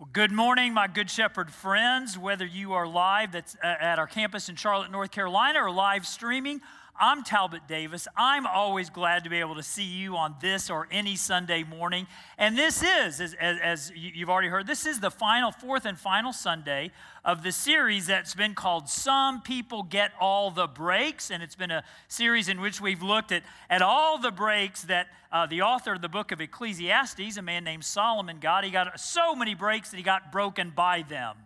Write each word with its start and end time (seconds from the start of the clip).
Well, 0.00 0.08
good 0.14 0.32
morning, 0.32 0.72
my 0.72 0.86
Good 0.86 1.10
Shepherd 1.10 1.50
friends. 1.50 2.16
Whether 2.16 2.46
you 2.46 2.72
are 2.72 2.86
live 2.86 3.32
that's 3.32 3.54
uh, 3.62 3.66
at 3.66 3.98
our 3.98 4.06
campus 4.06 4.48
in 4.48 4.56
Charlotte, 4.56 4.90
North 4.90 5.10
Carolina, 5.10 5.62
or 5.62 5.70
live 5.70 6.06
streaming, 6.06 6.62
I'm 6.98 7.22
Talbot 7.22 7.62
Davis. 7.66 8.06
I'm 8.16 8.46
always 8.46 8.90
glad 8.90 9.24
to 9.24 9.30
be 9.30 9.38
able 9.38 9.54
to 9.54 9.62
see 9.62 9.84
you 9.84 10.16
on 10.16 10.34
this 10.40 10.68
or 10.68 10.86
any 10.90 11.16
Sunday 11.16 11.62
morning. 11.62 12.06
And 12.36 12.58
this 12.58 12.82
is, 12.82 13.20
as, 13.20 13.34
as, 13.40 13.92
you've 13.94 14.28
already 14.28 14.48
heard, 14.48 14.66
this 14.66 14.86
is 14.86 15.00
the 15.00 15.10
final, 15.10 15.52
fourth 15.52 15.84
and 15.84 15.98
final 15.98 16.32
Sunday 16.32 16.90
of 17.24 17.42
the 17.42 17.52
series 17.52 18.06
that's 18.06 18.34
been 18.34 18.54
called 18.54 18.88
Some 18.88 19.42
People 19.42 19.82
Get 19.82 20.12
All 20.20 20.50
the 20.50 20.66
Breaks. 20.66 21.30
And 21.30 21.42
it's 21.42 21.56
been 21.56 21.70
a 21.70 21.84
series 22.08 22.48
in 22.48 22.60
which 22.60 22.80
we've 22.80 23.02
looked 23.02 23.32
at, 23.32 23.42
at 23.68 23.82
all 23.82 24.18
the 24.18 24.30
breaks 24.30 24.82
that 24.82 25.08
uh, 25.32 25.46
the 25.46 25.62
author 25.62 25.94
of 25.94 26.02
the 26.02 26.08
book 26.08 26.32
of 26.32 26.40
Ecclesiastes, 26.40 27.36
a 27.36 27.42
man 27.42 27.64
named 27.64 27.84
Solomon, 27.84 28.38
got. 28.40 28.64
He 28.64 28.70
got 28.70 28.98
so 28.98 29.34
many 29.34 29.54
breaks 29.54 29.90
that 29.90 29.96
he 29.96 30.02
got 30.02 30.32
broken 30.32 30.70
by 30.70 31.02
them. 31.02 31.36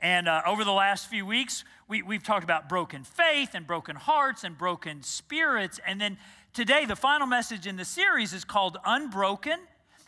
And 0.00 0.28
uh, 0.28 0.42
over 0.46 0.64
the 0.64 0.72
last 0.72 1.08
few 1.08 1.26
weeks, 1.26 1.64
we, 1.86 2.02
we've 2.02 2.22
talked 2.22 2.44
about 2.44 2.68
broken 2.68 3.04
faith 3.04 3.50
and 3.54 3.66
broken 3.66 3.96
hearts 3.96 4.44
and 4.44 4.56
broken 4.56 5.02
spirits. 5.02 5.78
And 5.86 6.00
then 6.00 6.16
today, 6.54 6.86
the 6.86 6.96
final 6.96 7.26
message 7.26 7.66
in 7.66 7.76
the 7.76 7.84
series 7.84 8.32
is 8.32 8.44
called 8.44 8.78
Unbroken, 8.84 9.58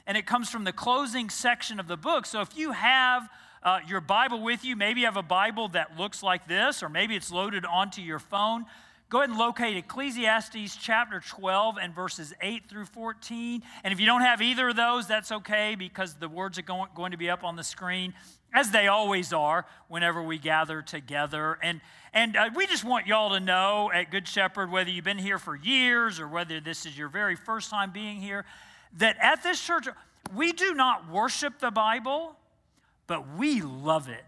and 0.06 0.16
it 0.16 0.26
comes 0.26 0.48
from 0.48 0.64
the 0.64 0.72
closing 0.72 1.28
section 1.28 1.78
of 1.78 1.88
the 1.88 1.98
book. 1.98 2.24
So 2.24 2.40
if 2.40 2.56
you 2.56 2.72
have 2.72 3.28
uh, 3.62 3.80
your 3.86 4.00
Bible 4.00 4.42
with 4.42 4.64
you, 4.64 4.76
maybe 4.76 5.00
you 5.00 5.06
have 5.06 5.18
a 5.18 5.22
Bible 5.22 5.68
that 5.68 5.98
looks 5.98 6.22
like 6.22 6.48
this, 6.48 6.82
or 6.82 6.88
maybe 6.88 7.14
it's 7.14 7.30
loaded 7.30 7.66
onto 7.66 8.00
your 8.00 8.18
phone. 8.18 8.64
Go 9.12 9.18
ahead 9.18 9.28
and 9.28 9.38
locate 9.38 9.76
Ecclesiastes 9.76 10.74
chapter 10.74 11.20
12 11.20 11.76
and 11.76 11.94
verses 11.94 12.32
8 12.40 12.66
through 12.66 12.86
14. 12.86 13.62
And 13.84 13.92
if 13.92 14.00
you 14.00 14.06
don't 14.06 14.22
have 14.22 14.40
either 14.40 14.70
of 14.70 14.76
those, 14.76 15.06
that's 15.06 15.30
okay 15.30 15.74
because 15.74 16.14
the 16.14 16.30
words 16.30 16.58
are 16.58 16.62
going, 16.62 16.88
going 16.94 17.10
to 17.10 17.18
be 17.18 17.28
up 17.28 17.44
on 17.44 17.54
the 17.54 17.62
screen 17.62 18.14
as 18.54 18.70
they 18.70 18.88
always 18.88 19.34
are 19.34 19.66
whenever 19.88 20.22
we 20.22 20.38
gather 20.38 20.80
together. 20.80 21.58
And, 21.62 21.82
and 22.14 22.38
uh, 22.38 22.48
we 22.56 22.66
just 22.66 22.84
want 22.84 23.06
y'all 23.06 23.28
to 23.34 23.40
know 23.40 23.90
at 23.92 24.10
Good 24.10 24.26
Shepherd, 24.26 24.70
whether 24.70 24.88
you've 24.88 25.04
been 25.04 25.18
here 25.18 25.38
for 25.38 25.56
years 25.56 26.18
or 26.18 26.26
whether 26.26 26.58
this 26.58 26.86
is 26.86 26.96
your 26.96 27.08
very 27.08 27.36
first 27.36 27.68
time 27.68 27.90
being 27.92 28.18
here, 28.18 28.46
that 28.96 29.18
at 29.20 29.42
this 29.42 29.62
church, 29.62 29.88
we 30.34 30.54
do 30.54 30.72
not 30.72 31.10
worship 31.10 31.58
the 31.58 31.70
Bible, 31.70 32.34
but 33.06 33.36
we 33.36 33.60
love 33.60 34.08
it. 34.08 34.24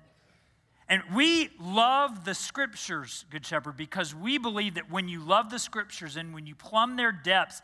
And 0.89 1.03
we 1.15 1.51
love 1.59 2.25
the 2.25 2.35
scriptures, 2.35 3.25
Good 3.31 3.47
Shepherd, 3.47 3.77
because 3.77 4.15
we 4.15 4.37
believe 4.39 4.75
that 4.75 4.91
when 4.91 5.09
you 5.09 5.21
love 5.21 5.51
the 5.51 5.59
scriptures 5.59 6.17
and 6.17 6.35
when 6.35 6.47
you 6.47 6.55
plumb 6.55 6.97
their 6.97 7.13
depths, 7.13 7.63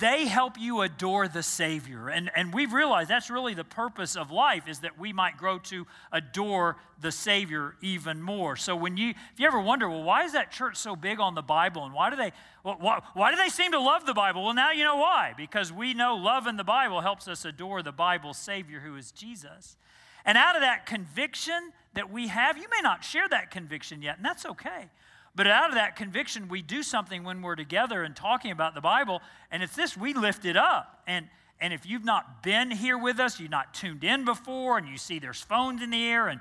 they 0.00 0.26
help 0.26 0.58
you 0.58 0.80
adore 0.80 1.28
the 1.28 1.42
Savior. 1.42 2.08
And, 2.08 2.30
and 2.34 2.54
we've 2.54 2.72
realized 2.72 3.10
that's 3.10 3.28
really 3.30 3.52
the 3.52 3.64
purpose 3.64 4.16
of 4.16 4.30
life 4.30 4.68
is 4.68 4.78
that 4.80 4.98
we 4.98 5.12
might 5.12 5.36
grow 5.36 5.58
to 5.58 5.86
adore 6.12 6.76
the 7.00 7.12
Savior 7.12 7.74
even 7.82 8.22
more. 8.22 8.56
So 8.56 8.74
when 8.76 8.96
you, 8.96 9.10
if 9.10 9.38
you 9.38 9.46
ever 9.46 9.60
wonder, 9.60 9.90
well, 9.90 10.04
why 10.04 10.24
is 10.24 10.32
that 10.32 10.50
church 10.50 10.76
so 10.76 10.96
big 10.96 11.20
on 11.20 11.34
the 11.34 11.42
Bible? 11.42 11.84
And 11.84 11.92
why 11.92 12.10
do 12.10 12.16
they, 12.16 12.32
why, 12.62 13.02
why 13.12 13.32
do 13.32 13.36
they 13.36 13.48
seem 13.48 13.72
to 13.72 13.80
love 13.80 14.06
the 14.06 14.14
Bible? 14.14 14.44
Well, 14.44 14.54
now 14.54 14.70
you 14.70 14.84
know 14.84 14.96
why. 14.96 15.34
Because 15.36 15.72
we 15.72 15.94
know 15.94 16.14
love 16.14 16.46
in 16.46 16.56
the 16.56 16.64
Bible 16.64 17.00
helps 17.00 17.26
us 17.28 17.44
adore 17.44 17.82
the 17.82 17.92
Bible 17.92 18.32
Savior 18.32 18.80
who 18.80 18.96
is 18.96 19.10
Jesus. 19.10 19.76
And 20.24 20.38
out 20.38 20.54
of 20.54 20.62
that 20.62 20.86
conviction 20.86 21.72
that 21.94 22.10
we 22.10 22.28
have, 22.28 22.56
you 22.56 22.66
may 22.70 22.80
not 22.82 23.04
share 23.04 23.28
that 23.28 23.50
conviction 23.50 24.02
yet, 24.02 24.16
and 24.16 24.24
that's 24.24 24.46
okay. 24.46 24.88
But 25.34 25.46
out 25.46 25.70
of 25.70 25.76
that 25.76 25.96
conviction, 25.96 26.48
we 26.48 26.60
do 26.60 26.82
something 26.82 27.24
when 27.24 27.40
we're 27.40 27.56
together 27.56 28.02
and 28.02 28.14
talking 28.14 28.50
about 28.50 28.74
the 28.74 28.80
Bible, 28.80 29.20
and 29.50 29.62
it's 29.62 29.74
this 29.74 29.96
we 29.96 30.12
lift 30.12 30.44
it 30.44 30.56
up. 30.56 31.02
And, 31.06 31.28
and 31.60 31.72
if 31.72 31.86
you've 31.86 32.04
not 32.04 32.42
been 32.42 32.70
here 32.70 32.98
with 32.98 33.18
us, 33.18 33.40
you've 33.40 33.50
not 33.50 33.72
tuned 33.72 34.04
in 34.04 34.24
before, 34.24 34.76
and 34.78 34.86
you 34.86 34.98
see 34.98 35.18
there's 35.18 35.40
phones 35.40 35.82
in 35.82 35.90
the 35.90 36.04
air 36.04 36.28
and 36.28 36.40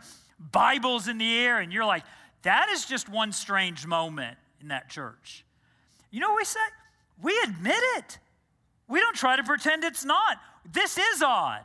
Bibles 0.51 1.07
in 1.07 1.17
the 1.17 1.37
air, 1.37 1.59
and 1.59 1.71
you're 1.71 1.85
like, 1.85 2.03
that 2.41 2.69
is 2.69 2.85
just 2.85 3.07
one 3.07 3.31
strange 3.31 3.85
moment 3.85 4.37
in 4.61 4.69
that 4.69 4.89
church. 4.89 5.45
You 6.09 6.19
know 6.19 6.31
what 6.31 6.37
we 6.37 6.45
say? 6.45 6.59
We 7.21 7.39
admit 7.45 7.81
it. 7.97 8.19
We 8.87 8.99
don't 8.99 9.15
try 9.15 9.37
to 9.37 9.43
pretend 9.43 9.83
it's 9.83 10.03
not. 10.03 10.37
This 10.69 10.97
is 10.97 11.21
odd. 11.21 11.61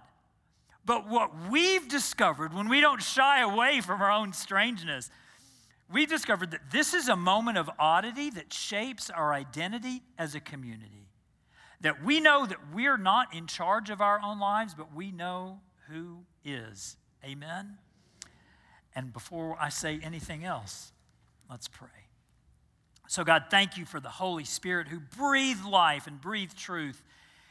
But 0.87 1.09
what 1.09 1.33
we've 1.51 1.89
discovered 1.89 2.55
when 2.55 2.69
we 2.69 2.81
don't 2.81 3.03
shy 3.03 3.41
away 3.41 3.81
from 3.81 4.01
our 4.01 4.11
own 4.11 4.33
strangeness, 4.33 5.11
we've 5.93 6.09
discovered 6.09 6.53
that 6.53 6.71
this 6.71 6.95
is 6.95 7.09
a 7.09 7.17
moment 7.17 7.59
of 7.59 7.69
oddity 7.77 8.31
that 8.31 8.53
shapes 8.53 9.11
our 9.11 9.35
identity 9.35 10.03
as 10.17 10.37
a 10.37 10.41
community. 10.41 11.09
That 11.81 12.05
we 12.05 12.21
know 12.21 12.47
that 12.47 12.73
we're 12.73 12.97
not 12.97 13.35
in 13.35 13.49
charge 13.49 13.91
of 13.91 14.01
our 14.01 14.21
own 14.25 14.39
lives, 14.39 14.75
but 14.75 14.95
we 14.95 15.11
know 15.11 15.61
who 15.89 16.21
is. 16.45 16.97
Amen? 17.25 17.79
And 18.95 19.13
before 19.13 19.57
I 19.61 19.69
say 19.69 20.01
anything 20.03 20.45
else, 20.45 20.93
let's 21.51 21.69
pray. 21.69 21.89
So, 23.09 23.25
God, 23.25 23.47
thank 23.51 23.77
you 23.77 23.85
for 23.85 24.01
the 24.01 24.09
Holy 24.09 24.45
Spirit 24.45 24.89
who 24.89 25.01
breathed 25.01 25.65
life 25.65 26.07
and 26.07 26.21
breathed 26.21 26.57
truth 26.57 27.03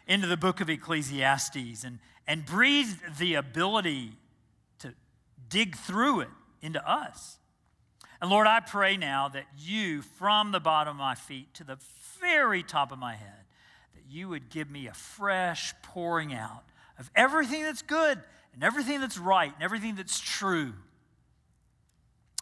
into 0.07 0.27
the 0.27 0.37
book 0.37 0.61
of 0.61 0.69
Ecclesiastes 0.69 1.83
and, 1.83 1.99
and 2.27 2.45
breathed 2.45 3.17
the 3.17 3.35
ability 3.35 4.11
to 4.79 4.93
dig 5.49 5.75
through 5.75 6.21
it 6.21 6.29
into 6.61 6.87
us. 6.89 7.37
And 8.21 8.29
Lord, 8.29 8.47
I 8.47 8.59
pray 8.59 8.97
now 8.97 9.27
that 9.29 9.45
you, 9.57 10.01
from 10.01 10.51
the 10.51 10.59
bottom 10.59 10.91
of 10.91 10.97
my 10.97 11.15
feet 11.15 11.53
to 11.55 11.63
the 11.63 11.77
very 12.19 12.63
top 12.63 12.91
of 12.91 12.99
my 12.99 13.15
head, 13.15 13.45
that 13.93 14.03
you 14.09 14.29
would 14.29 14.49
give 14.49 14.69
me 14.69 14.87
a 14.87 14.93
fresh 14.93 15.73
pouring 15.81 16.33
out 16.33 16.63
of 16.97 17.11
everything 17.15 17.63
that's 17.63 17.81
good 17.81 18.21
and 18.53 18.63
everything 18.63 19.01
that's 19.01 19.17
right 19.17 19.53
and 19.53 19.63
everything 19.63 19.95
that's 19.95 20.19
true 20.19 20.73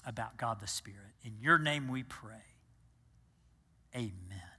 about 0.05 0.37
God 0.37 0.59
the 0.59 0.67
Spirit. 0.67 0.99
In 1.23 1.33
your 1.41 1.57
name 1.57 1.87
we 1.87 2.03
pray. 2.03 2.43
Amen. 3.95 4.52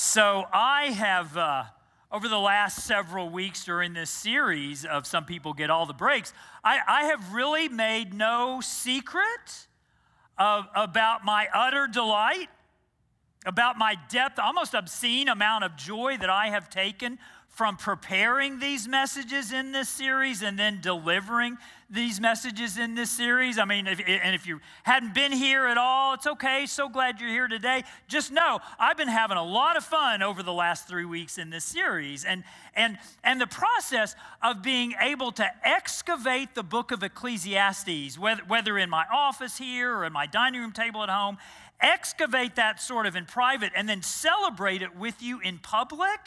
So 0.00 0.44
I 0.52 0.92
have. 0.92 1.36
Uh, 1.36 1.64
over 2.10 2.26
the 2.26 2.38
last 2.38 2.86
several 2.86 3.28
weeks 3.28 3.66
during 3.66 3.92
this 3.92 4.08
series 4.08 4.86
of 4.86 5.06
Some 5.06 5.26
People 5.26 5.52
Get 5.52 5.68
All 5.68 5.84
the 5.84 5.92
Breaks, 5.92 6.32
I, 6.64 6.78
I 6.88 7.02
have 7.06 7.34
really 7.34 7.68
made 7.68 8.14
no 8.14 8.62
secret 8.62 9.66
of, 10.38 10.66
about 10.74 11.22
my 11.22 11.48
utter 11.52 11.86
delight, 11.86 12.48
about 13.44 13.76
my 13.76 13.96
depth, 14.08 14.38
almost 14.38 14.72
obscene 14.72 15.28
amount 15.28 15.64
of 15.64 15.76
joy 15.76 16.16
that 16.16 16.30
I 16.30 16.46
have 16.48 16.70
taken 16.70 17.18
from 17.58 17.76
preparing 17.76 18.60
these 18.60 18.86
messages 18.86 19.52
in 19.52 19.72
this 19.72 19.88
series 19.88 20.42
and 20.42 20.56
then 20.56 20.78
delivering 20.80 21.58
these 21.90 22.20
messages 22.20 22.78
in 22.78 22.94
this 22.94 23.10
series. 23.10 23.58
I 23.58 23.64
mean, 23.64 23.88
if, 23.88 23.98
and 23.98 24.32
if 24.32 24.46
you 24.46 24.60
hadn't 24.84 25.12
been 25.12 25.32
here 25.32 25.66
at 25.66 25.76
all, 25.76 26.14
it's 26.14 26.28
okay. 26.28 26.66
So 26.66 26.88
glad 26.88 27.20
you're 27.20 27.30
here 27.30 27.48
today. 27.48 27.82
Just 28.06 28.30
know 28.30 28.60
I've 28.78 28.96
been 28.96 29.08
having 29.08 29.38
a 29.38 29.44
lot 29.44 29.76
of 29.76 29.82
fun 29.82 30.22
over 30.22 30.44
the 30.44 30.52
last 30.52 30.86
three 30.86 31.04
weeks 31.04 31.36
in 31.36 31.50
this 31.50 31.64
series. 31.64 32.24
And, 32.24 32.44
and, 32.76 32.96
and 33.24 33.40
the 33.40 33.48
process 33.48 34.14
of 34.40 34.62
being 34.62 34.94
able 35.00 35.32
to 35.32 35.46
excavate 35.64 36.54
the 36.54 36.62
book 36.62 36.92
of 36.92 37.02
Ecclesiastes, 37.02 38.16
whether, 38.20 38.42
whether 38.46 38.78
in 38.78 38.88
my 38.88 39.04
office 39.12 39.58
here 39.58 39.96
or 39.96 40.04
in 40.04 40.12
my 40.12 40.26
dining 40.26 40.60
room 40.60 40.70
table 40.70 41.02
at 41.02 41.08
home, 41.08 41.38
excavate 41.80 42.54
that 42.54 42.80
sort 42.80 43.04
of 43.06 43.16
in 43.16 43.26
private 43.26 43.72
and 43.74 43.88
then 43.88 44.00
celebrate 44.00 44.80
it 44.80 44.94
with 44.94 45.20
you 45.20 45.40
in 45.40 45.58
public 45.58 46.20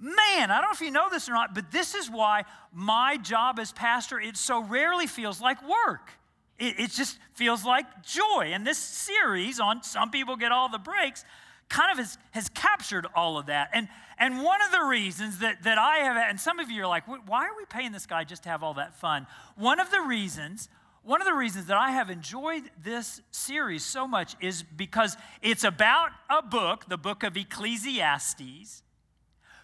Man, 0.00 0.50
I 0.50 0.60
don't 0.60 0.70
know 0.70 0.72
if 0.72 0.80
you 0.80 0.90
know 0.90 1.10
this 1.10 1.28
or 1.28 1.32
not, 1.32 1.54
but 1.54 1.70
this 1.70 1.94
is 1.94 2.10
why 2.10 2.44
my 2.72 3.18
job 3.18 3.58
as 3.58 3.70
pastor, 3.70 4.18
it 4.18 4.38
so 4.38 4.64
rarely 4.64 5.06
feels 5.06 5.42
like 5.42 5.58
work. 5.62 6.12
It, 6.58 6.80
it 6.80 6.90
just 6.90 7.18
feels 7.34 7.66
like 7.66 8.02
joy. 8.02 8.52
And 8.52 8.66
this 8.66 8.78
series 8.78 9.60
on 9.60 9.82
Some 9.82 10.10
People 10.10 10.36
Get 10.36 10.52
All 10.52 10.70
the 10.70 10.78
Breaks 10.78 11.22
kind 11.68 11.92
of 11.92 11.98
has, 11.98 12.16
has 12.30 12.48
captured 12.48 13.06
all 13.14 13.36
of 13.36 13.46
that. 13.46 13.68
And, 13.74 13.88
and 14.18 14.42
one 14.42 14.62
of 14.62 14.72
the 14.72 14.86
reasons 14.86 15.40
that, 15.40 15.62
that 15.64 15.76
I 15.76 15.98
have, 15.98 16.16
and 16.16 16.40
some 16.40 16.58
of 16.60 16.70
you 16.70 16.82
are 16.82 16.88
like, 16.88 17.04
why 17.06 17.44
are 17.44 17.56
we 17.58 17.66
paying 17.66 17.92
this 17.92 18.06
guy 18.06 18.24
just 18.24 18.44
to 18.44 18.48
have 18.48 18.62
all 18.62 18.74
that 18.74 18.94
fun? 18.94 19.26
One 19.56 19.80
of 19.80 19.90
the 19.90 20.00
reasons, 20.00 20.70
one 21.02 21.20
of 21.20 21.26
the 21.26 21.34
reasons 21.34 21.66
that 21.66 21.76
I 21.76 21.90
have 21.90 22.08
enjoyed 22.08 22.62
this 22.82 23.20
series 23.32 23.84
so 23.84 24.08
much 24.08 24.34
is 24.40 24.62
because 24.62 25.18
it's 25.42 25.64
about 25.64 26.10
a 26.30 26.40
book, 26.40 26.86
the 26.88 26.98
book 26.98 27.22
of 27.22 27.36
Ecclesiastes 27.36 28.82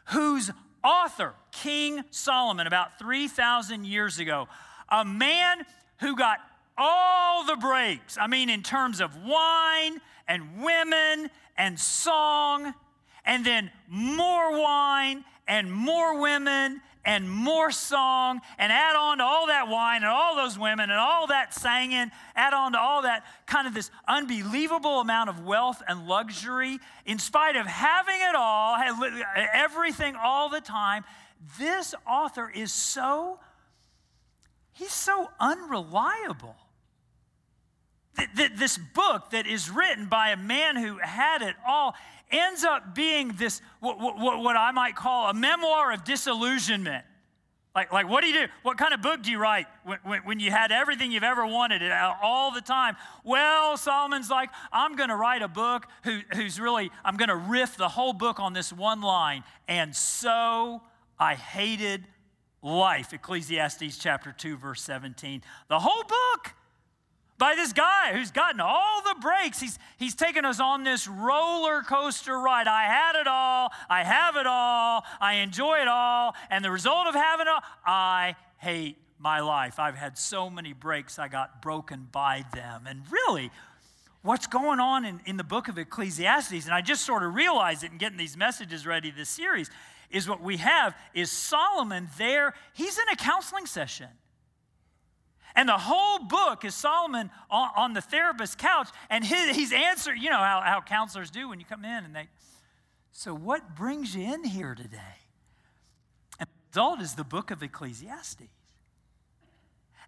whose 0.06 0.50
author, 0.82 1.34
King 1.52 2.02
Solomon, 2.10 2.66
about 2.66 2.98
3,000 2.98 3.84
years 3.84 4.18
ago, 4.18 4.48
a 4.88 5.04
man 5.04 5.64
who 6.00 6.16
got 6.16 6.38
all 6.78 7.44
the 7.44 7.56
breaks. 7.56 8.18
I 8.18 8.26
mean, 8.26 8.50
in 8.50 8.62
terms 8.62 9.00
of 9.00 9.16
wine 9.16 10.00
and 10.28 10.62
women 10.62 11.30
and 11.56 11.78
song, 11.78 12.74
and 13.24 13.44
then 13.44 13.70
more 13.88 14.60
wine 14.60 15.24
and 15.48 15.72
more 15.72 16.20
women 16.20 16.80
and 17.04 17.30
more 17.30 17.70
song 17.70 18.40
and 18.58 18.72
add 18.72 18.96
on 18.96 19.18
to 19.18 19.24
all 19.24 19.46
that 19.46 19.68
wine 19.68 20.02
and 20.02 20.10
all 20.10 20.25
those 20.46 20.58
women 20.58 20.90
and 20.90 20.98
all 20.98 21.26
that 21.26 21.52
singing, 21.52 22.10
add 22.34 22.54
on 22.54 22.72
to 22.72 22.78
all 22.78 23.02
that 23.02 23.24
kind 23.46 23.66
of 23.66 23.74
this 23.74 23.90
unbelievable 24.06 25.00
amount 25.00 25.28
of 25.28 25.44
wealth 25.44 25.82
and 25.88 26.06
luxury, 26.06 26.78
in 27.04 27.18
spite 27.18 27.56
of 27.56 27.66
having 27.66 28.20
it 28.20 28.34
all, 28.36 28.76
everything 29.52 30.14
all 30.16 30.48
the 30.48 30.60
time, 30.60 31.04
this 31.58 31.94
author 32.08 32.50
is 32.54 32.72
so, 32.72 33.40
he's 34.72 34.92
so 34.92 35.28
unreliable. 35.40 36.56
This 38.34 38.78
book 38.78 39.30
that 39.30 39.46
is 39.46 39.68
written 39.68 40.06
by 40.06 40.30
a 40.30 40.36
man 40.36 40.76
who 40.76 40.98
had 40.98 41.42
it 41.42 41.54
all 41.66 41.94
ends 42.30 42.64
up 42.64 42.94
being 42.94 43.32
this, 43.36 43.60
what, 43.80 44.56
I 44.56 44.70
might 44.70 44.96
call 44.96 45.28
a 45.28 45.34
memoir 45.34 45.92
of 45.92 46.04
disillusionment. 46.04 47.04
Like, 47.76 47.92
like, 47.92 48.08
what 48.08 48.22
do 48.22 48.28
you 48.28 48.46
do? 48.46 48.52
What 48.62 48.78
kind 48.78 48.94
of 48.94 49.02
book 49.02 49.22
do 49.22 49.30
you 49.30 49.38
write 49.38 49.66
when, 49.84 49.98
when, 50.02 50.20
when, 50.20 50.40
you 50.40 50.50
had 50.50 50.72
everything 50.72 51.12
you've 51.12 51.22
ever 51.22 51.46
wanted 51.46 51.82
all 52.22 52.50
the 52.50 52.62
time? 52.62 52.96
Well, 53.22 53.76
Solomon's 53.76 54.30
like, 54.30 54.48
I'm 54.72 54.96
going 54.96 55.10
to 55.10 55.14
write 55.14 55.42
a 55.42 55.48
book 55.48 55.86
who, 56.02 56.20
who's 56.34 56.58
really, 56.58 56.90
I'm 57.04 57.18
going 57.18 57.28
to 57.28 57.36
riff 57.36 57.76
the 57.76 57.90
whole 57.90 58.14
book 58.14 58.40
on 58.40 58.54
this 58.54 58.72
one 58.72 59.02
line. 59.02 59.44
And 59.68 59.94
so 59.94 60.80
I 61.18 61.34
hated 61.34 62.06
life. 62.62 63.12
Ecclesiastes 63.12 63.98
chapter 63.98 64.32
2, 64.32 64.56
verse 64.56 64.80
17. 64.80 65.42
The 65.68 65.78
whole 65.78 66.02
book 66.02 66.54
by 67.38 67.54
this 67.54 67.72
guy 67.72 68.12
who's 68.14 68.30
gotten 68.30 68.60
all 68.60 69.02
the 69.02 69.16
breaks. 69.20 69.60
He's, 69.60 69.78
he's 69.98 70.14
taken 70.14 70.44
us 70.44 70.60
on 70.60 70.84
this 70.84 71.06
roller 71.06 71.82
coaster 71.82 72.38
ride. 72.38 72.66
I 72.66 72.84
had 72.84 73.18
it 73.20 73.26
all. 73.26 73.72
I 73.90 74.04
have 74.04 74.36
it 74.36 74.46
all. 74.46 75.04
I 75.20 75.34
enjoy 75.34 75.80
it 75.80 75.88
all. 75.88 76.34
And 76.50 76.64
the 76.64 76.70
result 76.70 77.06
of 77.06 77.14
having 77.14 77.46
it 77.46 77.50
all, 77.50 77.62
I 77.84 78.36
hate 78.58 78.96
my 79.18 79.40
life. 79.40 79.78
I've 79.78 79.96
had 79.96 80.18
so 80.18 80.50
many 80.50 80.72
breaks, 80.72 81.18
I 81.18 81.28
got 81.28 81.62
broken 81.62 82.08
by 82.12 82.44
them. 82.54 82.86
And 82.86 83.02
really, 83.10 83.50
what's 84.22 84.46
going 84.46 84.80
on 84.80 85.04
in, 85.04 85.20
in 85.24 85.36
the 85.36 85.44
book 85.44 85.68
of 85.68 85.78
Ecclesiastes, 85.78 86.64
and 86.64 86.74
I 86.74 86.80
just 86.80 87.04
sort 87.04 87.22
of 87.22 87.34
realized 87.34 87.84
it 87.84 87.92
in 87.92 87.98
getting 87.98 88.18
these 88.18 88.36
messages 88.36 88.86
ready 88.86 89.10
this 89.10 89.28
series, 89.28 89.70
is 90.10 90.28
what 90.28 90.42
we 90.42 90.58
have 90.58 90.94
is 91.14 91.30
Solomon 91.30 92.08
there. 92.18 92.54
He's 92.74 92.98
in 92.98 93.04
a 93.12 93.16
counseling 93.16 93.66
session. 93.66 94.08
And 95.56 95.70
the 95.70 95.78
whole 95.78 96.18
book 96.18 96.66
is 96.66 96.74
Solomon 96.74 97.30
on, 97.50 97.70
on 97.74 97.92
the 97.94 98.02
therapist's 98.02 98.54
couch, 98.54 98.88
and 99.08 99.24
his, 99.24 99.56
he's 99.56 99.72
answering, 99.72 100.20
you 100.22 100.28
know 100.28 100.36
how, 100.36 100.60
how 100.62 100.82
counselors 100.82 101.30
do 101.30 101.48
when 101.48 101.58
you 101.58 101.64
come 101.64 101.84
in 101.84 102.04
and 102.04 102.14
they, 102.14 102.28
so 103.10 103.34
what 103.34 103.74
brings 103.74 104.14
you 104.14 104.22
in 104.22 104.44
here 104.44 104.74
today? 104.74 104.98
And 106.38 106.46
the 106.46 106.78
result 106.78 107.00
is 107.00 107.14
the 107.14 107.24
book 107.24 107.50
of 107.50 107.62
Ecclesiastes. 107.62 108.42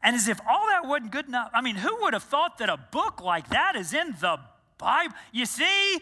And 0.03 0.15
as 0.15 0.29
if 0.29 0.39
all 0.49 0.67
that 0.67 0.87
wasn't 0.87 1.11
good 1.13 1.27
enough, 1.27 1.51
I 1.55 1.63
mean, 1.63 1.77
who 1.77 1.97
would 2.03 2.13
have 2.13 2.23
thought 2.23 2.59
that 2.59 2.69
a 2.69 2.77
book 2.77 3.23
like 3.23 3.49
that 3.49 3.75
is 3.75 3.95
in 3.95 4.15
the 4.21 4.39
Bible? 4.77 5.15
You 5.33 5.47
see, 5.47 5.99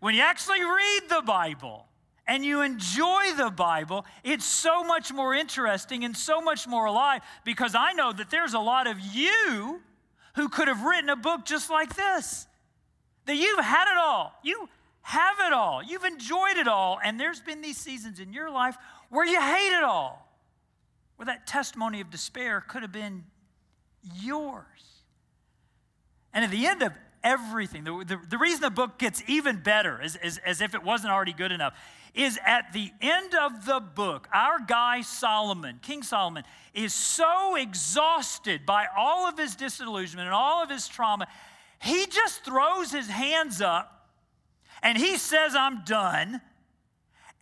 when 0.00 0.14
you 0.14 0.20
actually 0.20 0.62
read 0.62 1.00
the 1.08 1.22
Bible, 1.22 1.86
and 2.26 2.44
you 2.44 2.62
enjoy 2.62 3.32
the 3.36 3.50
Bible, 3.50 4.06
it's 4.22 4.46
so 4.46 4.82
much 4.82 5.12
more 5.12 5.34
interesting 5.34 6.04
and 6.04 6.16
so 6.16 6.40
much 6.40 6.66
more 6.66 6.86
alive 6.86 7.22
because 7.44 7.74
I 7.74 7.92
know 7.92 8.12
that 8.12 8.30
there's 8.30 8.54
a 8.54 8.58
lot 8.58 8.86
of 8.86 8.98
you 8.98 9.82
who 10.34 10.48
could 10.48 10.68
have 10.68 10.82
written 10.82 11.10
a 11.10 11.16
book 11.16 11.44
just 11.44 11.70
like 11.70 11.94
this. 11.94 12.46
That 13.26 13.36
you've 13.36 13.64
had 13.64 13.90
it 13.90 13.98
all. 13.98 14.32
You 14.42 14.68
have 15.02 15.36
it 15.46 15.52
all. 15.52 15.82
You've 15.82 16.04
enjoyed 16.04 16.56
it 16.56 16.68
all. 16.68 16.98
And 17.02 17.20
there's 17.20 17.40
been 17.40 17.60
these 17.60 17.78
seasons 17.78 18.20
in 18.20 18.32
your 18.32 18.50
life 18.50 18.76
where 19.10 19.26
you 19.26 19.40
hate 19.40 19.76
it 19.76 19.84
all, 19.84 20.28
where 21.16 21.26
that 21.26 21.46
testimony 21.46 22.00
of 22.00 22.10
despair 22.10 22.62
could 22.66 22.82
have 22.82 22.92
been 22.92 23.24
yours. 24.14 24.64
And 26.32 26.44
at 26.44 26.50
the 26.50 26.66
end 26.66 26.82
of 26.82 26.92
everything, 27.24 27.82
the, 27.82 28.04
the, 28.06 28.20
the 28.28 28.38
reason 28.38 28.60
the 28.60 28.70
book 28.70 28.98
gets 28.98 29.22
even 29.26 29.60
better, 29.60 30.00
is, 30.00 30.16
is, 30.22 30.38
as 30.38 30.60
if 30.60 30.74
it 30.74 30.84
wasn't 30.84 31.12
already 31.12 31.32
good 31.32 31.50
enough, 31.50 31.74
is 32.14 32.38
at 32.46 32.72
the 32.72 32.92
end 33.00 33.34
of 33.34 33.66
the 33.66 33.80
book, 33.80 34.28
our 34.32 34.60
guy 34.60 35.00
Solomon, 35.00 35.80
King 35.82 36.02
Solomon, 36.02 36.44
is 36.72 36.94
so 36.94 37.56
exhausted 37.56 38.64
by 38.64 38.86
all 38.96 39.26
of 39.26 39.36
his 39.36 39.56
disillusionment 39.56 40.26
and 40.26 40.34
all 40.34 40.62
of 40.62 40.70
his 40.70 40.86
trauma, 40.86 41.26
he 41.80 42.06
just 42.06 42.44
throws 42.44 42.92
his 42.92 43.08
hands 43.08 43.60
up 43.60 44.08
and 44.82 44.96
he 44.96 45.16
says, 45.16 45.56
I'm 45.56 45.82
done. 45.84 46.40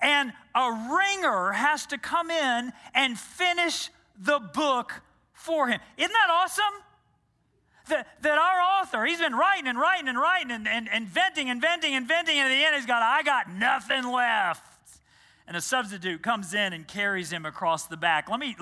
And 0.01 0.33
a 0.55 0.91
ringer 0.95 1.53
has 1.53 1.87
to 1.87 1.99
come 1.99 2.31
in 2.31 2.73
and 2.95 3.19
finish 3.19 3.91
the 4.19 4.39
book 4.39 5.03
for 5.33 5.69
him. 5.69 5.81
Isn't 5.97 6.13
that 6.13 6.31
awesome? 6.31 6.83
That, 7.89 8.07
that 8.23 8.39
our 8.39 8.81
author, 8.81 9.05
he's 9.05 9.19
been 9.19 9.35
writing 9.35 9.67
and 9.67 9.79
writing 9.79 10.09
and 10.09 10.19
writing 10.19 10.51
and, 10.51 10.69
and, 10.69 10.89
and 10.89 11.03
inventing 11.03 11.51
and 11.51 11.57
inventing 11.57 11.95
and 11.95 12.03
inventing, 12.03 12.39
and 12.39 12.47
at 12.47 12.57
the 12.57 12.65
end 12.65 12.77
he's 12.77 12.87
got, 12.87 13.03
I 13.03 13.23
got 13.23 13.51
nothing 13.51 14.05
left. 14.05 14.67
And 15.47 15.57
a 15.57 15.61
substitute 15.61 16.23
comes 16.23 16.55
in 16.55 16.73
and 16.73 16.87
carries 16.87 17.31
him 17.31 17.45
across 17.45 17.87
the 17.87 17.97
back. 17.97 18.31
Let 18.31 18.39
me, 18.39 18.57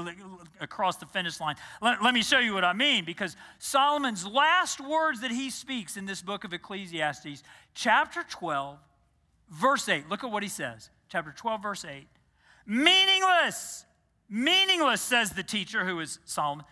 across 0.61 0.97
the 0.97 1.07
finish 1.07 1.39
line. 1.39 1.57
Let, 1.83 2.03
let 2.03 2.15
me 2.15 2.23
show 2.23 2.39
you 2.39 2.55
what 2.55 2.65
I 2.65 2.73
mean, 2.73 3.05
because 3.05 3.37
Solomon's 3.59 4.27
last 4.27 4.81
words 4.81 5.21
that 5.21 5.31
he 5.31 5.51
speaks 5.51 5.97
in 5.97 6.07
this 6.07 6.23
book 6.23 6.45
of 6.45 6.55
Ecclesiastes, 6.55 7.43
chapter 7.75 8.25
12, 8.29 8.79
verse 9.51 9.89
8, 9.89 10.09
look 10.09 10.25
at 10.25 10.31
what 10.31 10.43
he 10.43 10.49
says. 10.49 10.89
Chapter 11.11 11.33
12, 11.33 11.63
verse 11.63 11.85
8. 11.85 12.07
Meaningless, 12.67 13.85
meaningless, 14.29 15.03
says 15.03 15.31
the 15.31 15.43
teacher 15.43 15.85
who 15.85 16.01
is 16.01 16.19
Solomon. 16.25 16.65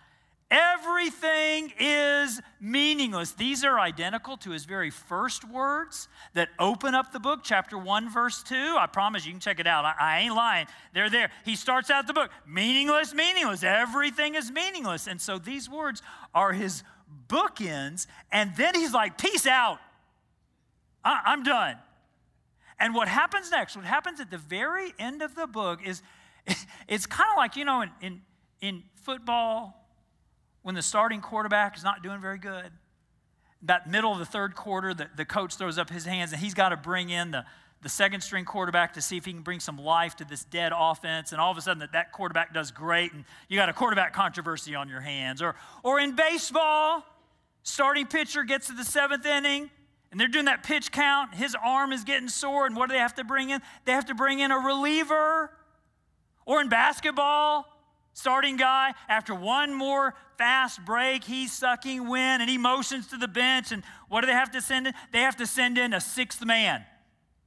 Everything 0.50 1.74
is 1.78 2.40
meaningless. 2.58 3.32
These 3.32 3.64
are 3.64 3.78
identical 3.78 4.38
to 4.38 4.50
his 4.50 4.64
very 4.64 4.88
first 4.88 5.46
words 5.46 6.08
that 6.32 6.48
open 6.58 6.94
up 6.94 7.12
the 7.12 7.20
book, 7.20 7.40
chapter 7.42 7.76
1, 7.76 8.10
verse 8.10 8.42
2. 8.44 8.54
I 8.78 8.86
promise 8.86 9.26
you 9.26 9.32
can 9.32 9.40
check 9.40 9.60
it 9.60 9.66
out. 9.66 9.84
I, 9.84 9.94
I, 10.00 10.20
ain't 10.20 10.34
lying. 10.34 10.66
They're 10.94 11.10
there. 11.10 11.30
He 11.44 11.54
starts 11.54 11.90
out 11.90 12.06
the 12.06 12.14
book 12.14 12.30
meaningless, 12.46 13.12
meaningless. 13.12 13.62
Everything 13.62 14.36
is 14.36 14.50
meaningless. 14.50 15.06
And 15.06 15.20
so 15.20 15.38
these 15.38 15.68
words 15.68 16.00
are 16.34 16.54
his 16.54 16.82
bookends. 17.28 18.06
And 18.32 18.56
then 18.56 18.74
he's 18.74 18.94
like, 18.94 19.18
peace 19.18 19.46
out. 19.46 19.80
I, 21.04 21.20
I'm 21.26 21.42
done. 21.42 21.76
And 22.80 22.94
what 22.94 23.08
happens 23.08 23.50
next, 23.50 23.76
what 23.76 23.84
happens 23.84 24.18
at 24.18 24.30
the 24.30 24.38
very 24.38 24.94
end 24.98 25.20
of 25.20 25.34
the 25.34 25.46
book 25.46 25.80
is 25.86 26.02
it's 26.88 27.04
kind 27.04 27.28
of 27.30 27.36
like, 27.36 27.54
you 27.54 27.66
know, 27.66 27.82
in, 27.82 27.90
in, 28.00 28.20
in 28.62 28.82
football, 28.94 29.74
when 30.68 30.74
the 30.74 30.82
starting 30.82 31.22
quarterback 31.22 31.78
is 31.78 31.82
not 31.82 32.02
doing 32.02 32.20
very 32.20 32.36
good. 32.36 32.70
That 33.62 33.88
middle 33.88 34.12
of 34.12 34.18
the 34.18 34.26
third 34.26 34.54
quarter, 34.54 34.92
the, 34.92 35.08
the 35.16 35.24
coach 35.24 35.56
throws 35.56 35.78
up 35.78 35.88
his 35.88 36.04
hands 36.04 36.30
and 36.30 36.42
he's 36.42 36.52
got 36.52 36.68
to 36.68 36.76
bring 36.76 37.08
in 37.08 37.30
the, 37.30 37.46
the 37.80 37.88
second 37.88 38.20
string 38.20 38.44
quarterback 38.44 38.92
to 38.92 39.00
see 39.00 39.16
if 39.16 39.24
he 39.24 39.32
can 39.32 39.40
bring 39.40 39.60
some 39.60 39.78
life 39.78 40.14
to 40.16 40.26
this 40.26 40.44
dead 40.44 40.72
offense. 40.76 41.32
And 41.32 41.40
all 41.40 41.50
of 41.50 41.56
a 41.56 41.62
sudden, 41.62 41.78
that, 41.78 41.92
that 41.92 42.12
quarterback 42.12 42.52
does 42.52 42.70
great, 42.70 43.14
and 43.14 43.24
you 43.48 43.56
got 43.56 43.70
a 43.70 43.72
quarterback 43.72 44.12
controversy 44.12 44.74
on 44.74 44.90
your 44.90 45.00
hands. 45.00 45.40
Or, 45.40 45.54
or 45.82 45.98
in 46.00 46.14
baseball, 46.14 47.02
starting 47.62 48.06
pitcher 48.06 48.44
gets 48.44 48.66
to 48.66 48.74
the 48.74 48.84
seventh 48.84 49.24
inning, 49.24 49.70
and 50.10 50.20
they're 50.20 50.28
doing 50.28 50.44
that 50.44 50.64
pitch 50.64 50.92
count. 50.92 51.34
His 51.34 51.56
arm 51.64 51.92
is 51.92 52.04
getting 52.04 52.28
sore, 52.28 52.66
and 52.66 52.76
what 52.76 52.90
do 52.90 52.92
they 52.92 53.00
have 53.00 53.14
to 53.14 53.24
bring 53.24 53.48
in? 53.48 53.62
They 53.86 53.92
have 53.92 54.04
to 54.08 54.14
bring 54.14 54.40
in 54.40 54.50
a 54.50 54.58
reliever. 54.58 55.50
Or 56.44 56.60
in 56.60 56.68
basketball, 56.68 57.64
starting 58.18 58.56
guy, 58.56 58.92
after 59.08 59.32
one 59.32 59.72
more 59.72 60.12
fast 60.36 60.84
break, 60.84 61.22
he's 61.22 61.52
sucking 61.52 62.08
wind 62.08 62.42
and 62.42 62.50
he 62.50 62.58
motions 62.58 63.06
to 63.06 63.16
the 63.16 63.28
bench. 63.28 63.70
And 63.70 63.84
what 64.08 64.22
do 64.22 64.26
they 64.26 64.32
have 64.32 64.50
to 64.50 64.60
send 64.60 64.88
in? 64.88 64.94
They 65.12 65.20
have 65.20 65.36
to 65.36 65.46
send 65.46 65.78
in 65.78 65.94
a 65.94 66.00
sixth 66.00 66.44
man 66.44 66.84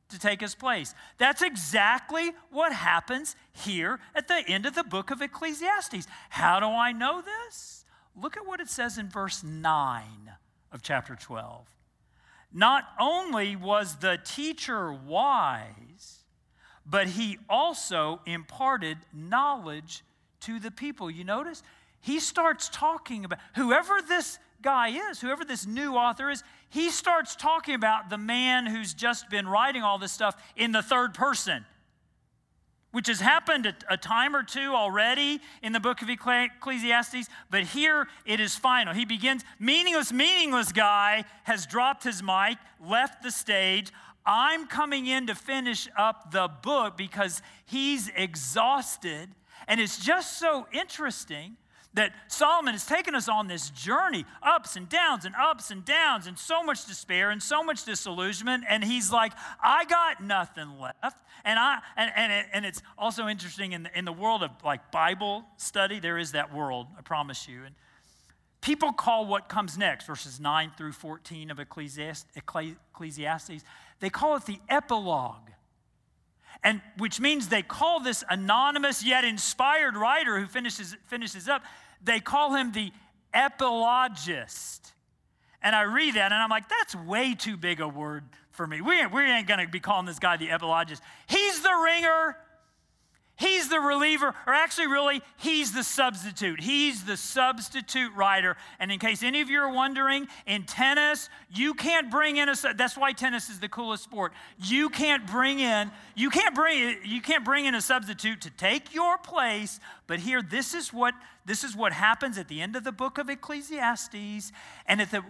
to 0.09 0.17
take 0.17 0.39
his 0.39 0.55
place. 0.55 0.95
That's 1.17 1.41
exactly 1.41 2.31
what 2.51 2.71
happens 2.71 3.35
here 3.51 3.99
at 4.15 4.29
the 4.29 4.43
end 4.47 4.65
of 4.65 4.73
the 4.73 4.83
book 4.83 5.11
of 5.11 5.21
Ecclesiastes. 5.21 6.07
How 6.29 6.61
do 6.61 6.67
I 6.67 6.93
know 6.93 7.21
this? 7.21 7.83
Look 8.15 8.37
at 8.37 8.45
what 8.45 8.61
it 8.61 8.69
says 8.69 8.97
in 8.97 9.09
verse 9.09 9.43
9 9.43 10.03
of 10.71 10.81
chapter 10.81 11.15
12. 11.15 11.67
Not 12.53 12.85
only 12.97 13.57
was 13.57 13.97
the 13.97 14.19
teacher 14.23 14.93
wise, 14.93 16.19
but 16.85 17.07
he 17.07 17.39
also 17.49 18.21
imparted 18.25 18.97
knowledge 19.13 20.03
to 20.41 20.59
the 20.59 20.71
people. 20.71 21.09
You 21.09 21.23
notice? 21.23 21.63
He 21.99 22.19
starts 22.19 22.69
talking 22.69 23.25
about 23.25 23.39
whoever 23.55 24.01
this 24.07 24.39
guy 24.61 24.89
is, 25.09 25.21
whoever 25.21 25.43
this 25.43 25.65
new 25.65 25.95
author 25.95 26.29
is, 26.29 26.43
he 26.69 26.89
starts 26.89 27.35
talking 27.35 27.75
about 27.75 28.09
the 28.09 28.17
man 28.17 28.65
who's 28.65 28.93
just 28.93 29.29
been 29.29 29.47
writing 29.47 29.83
all 29.83 29.97
this 29.97 30.11
stuff 30.11 30.35
in 30.55 30.71
the 30.71 30.81
third 30.81 31.13
person, 31.13 31.65
which 32.91 33.07
has 33.07 33.19
happened 33.19 33.65
a, 33.65 33.75
a 33.89 33.97
time 33.97 34.35
or 34.35 34.43
two 34.43 34.73
already 34.73 35.39
in 35.61 35.73
the 35.73 35.79
book 35.79 36.01
of 36.01 36.09
Ecclesiastes, 36.09 37.27
but 37.49 37.63
here 37.63 38.07
it 38.25 38.39
is 38.39 38.55
final. 38.55 38.93
He 38.93 39.05
begins, 39.05 39.43
meaningless, 39.59 40.11
meaningless 40.11 40.71
guy 40.71 41.25
has 41.43 41.65
dropped 41.65 42.03
his 42.03 42.23
mic, 42.23 42.57
left 42.79 43.23
the 43.23 43.31
stage. 43.31 43.91
I'm 44.25 44.67
coming 44.67 45.07
in 45.07 45.27
to 45.27 45.35
finish 45.35 45.87
up 45.97 46.31
the 46.31 46.47
book 46.47 46.95
because 46.97 47.41
he's 47.65 48.09
exhausted 48.15 49.29
And 49.67 49.79
it's 49.79 50.03
just 50.03 50.39
so 50.39 50.67
interesting 50.71 51.57
that 51.93 52.13
Solomon 52.27 52.73
has 52.73 52.85
taken 52.85 53.15
us 53.15 53.27
on 53.27 53.47
this 53.47 53.69
journey, 53.69 54.25
ups 54.41 54.75
and 54.75 54.87
downs 54.87 55.25
and 55.25 55.35
ups 55.35 55.71
and 55.71 55.83
downs, 55.83 56.25
and 56.25 56.39
so 56.39 56.63
much 56.63 56.85
despair 56.85 57.31
and 57.31 57.43
so 57.43 57.63
much 57.63 57.83
disillusionment. 57.83 58.63
And 58.69 58.83
he's 58.83 59.11
like, 59.11 59.33
I 59.61 59.85
got 59.85 60.23
nothing 60.23 60.79
left. 60.79 61.17
And 61.43 61.59
I 61.59 61.79
and 61.97 62.11
and, 62.15 62.31
it, 62.31 62.45
and 62.53 62.65
it's 62.65 62.81
also 62.97 63.27
interesting 63.27 63.73
in 63.73 63.83
the, 63.83 63.97
in 63.97 64.05
the 64.05 64.13
world 64.13 64.43
of 64.43 64.51
like 64.63 64.91
Bible 64.91 65.43
study, 65.57 65.99
there 65.99 66.17
is 66.17 66.31
that 66.31 66.53
world, 66.53 66.87
I 66.97 67.01
promise 67.01 67.47
you. 67.47 67.63
And 67.65 67.75
people 68.61 68.93
call 68.93 69.25
what 69.25 69.49
comes 69.49 69.77
next, 69.77 70.05
verses 70.05 70.39
9 70.39 70.71
through 70.77 70.93
14 70.93 71.51
of 71.51 71.59
Ecclesiastes, 71.59 72.25
they 73.99 74.09
call 74.09 74.37
it 74.37 74.45
the 74.45 74.59
epilogue 74.69 75.50
and 76.63 76.81
which 76.97 77.19
means 77.19 77.47
they 77.47 77.61
call 77.63 77.99
this 77.99 78.23
anonymous 78.29 79.03
yet 79.03 79.23
inspired 79.23 79.95
writer 79.95 80.39
who 80.39 80.45
finishes, 80.45 80.95
finishes 81.07 81.47
up, 81.49 81.63
they 82.03 82.19
call 82.19 82.53
him 82.53 82.71
the 82.71 82.91
epilogist. 83.33 84.93
And 85.63 85.75
I 85.75 85.83
read 85.83 86.15
that 86.15 86.31
and 86.31 86.41
I'm 86.41 86.49
like, 86.49 86.69
that's 86.69 86.95
way 86.95 87.35
too 87.35 87.57
big 87.57 87.81
a 87.81 87.87
word 87.87 88.23
for 88.51 88.67
me. 88.67 88.81
We 88.81 88.99
ain't, 88.99 89.13
we 89.13 89.23
ain't 89.23 89.47
gonna 89.47 89.67
be 89.67 89.79
calling 89.79 90.05
this 90.05 90.19
guy 90.19 90.37
the 90.37 90.49
epilogist. 90.49 91.01
He's 91.27 91.61
the 91.61 91.73
ringer 91.83 92.37
He's 93.41 93.69
the 93.69 93.79
reliever, 93.79 94.35
or 94.45 94.53
actually, 94.53 94.85
really, 94.85 95.23
he's 95.37 95.73
the 95.73 95.83
substitute. 95.83 96.61
He's 96.61 97.05
the 97.05 97.17
substitute 97.17 98.13
writer. 98.13 98.55
And 98.79 98.91
in 98.91 98.99
case 98.99 99.23
any 99.23 99.41
of 99.41 99.49
you 99.49 99.59
are 99.61 99.73
wondering, 99.73 100.27
in 100.45 100.65
tennis, 100.65 101.27
you 101.49 101.73
can't 101.73 102.11
bring 102.11 102.37
in 102.37 102.49
a. 102.49 102.55
That's 102.75 102.95
why 102.95 103.13
tennis 103.13 103.49
is 103.49 103.59
the 103.59 103.67
coolest 103.67 104.03
sport. 104.03 104.33
You 104.59 104.89
can't 104.89 105.25
bring 105.25 105.59
in. 105.59 105.89
You 106.13 106.29
can't 106.29 106.53
bring. 106.53 106.97
You 107.03 107.19
can't 107.19 107.43
bring 107.43 107.65
in 107.65 107.73
a 107.73 107.81
substitute 107.81 108.41
to 108.41 108.51
take 108.51 108.93
your 108.93 109.17
place. 109.17 109.79
But 110.05 110.19
here, 110.19 110.43
this 110.43 110.75
is 110.75 110.93
what 110.93 111.15
this 111.43 111.63
is 111.63 111.75
what 111.75 111.93
happens 111.93 112.37
at 112.37 112.47
the 112.47 112.61
end 112.61 112.75
of 112.75 112.83
the 112.83 112.91
book 112.91 113.17
of 113.17 113.27
Ecclesiastes. 113.27 114.51
And 114.85 115.01
at 115.01 115.09
the, 115.09 115.23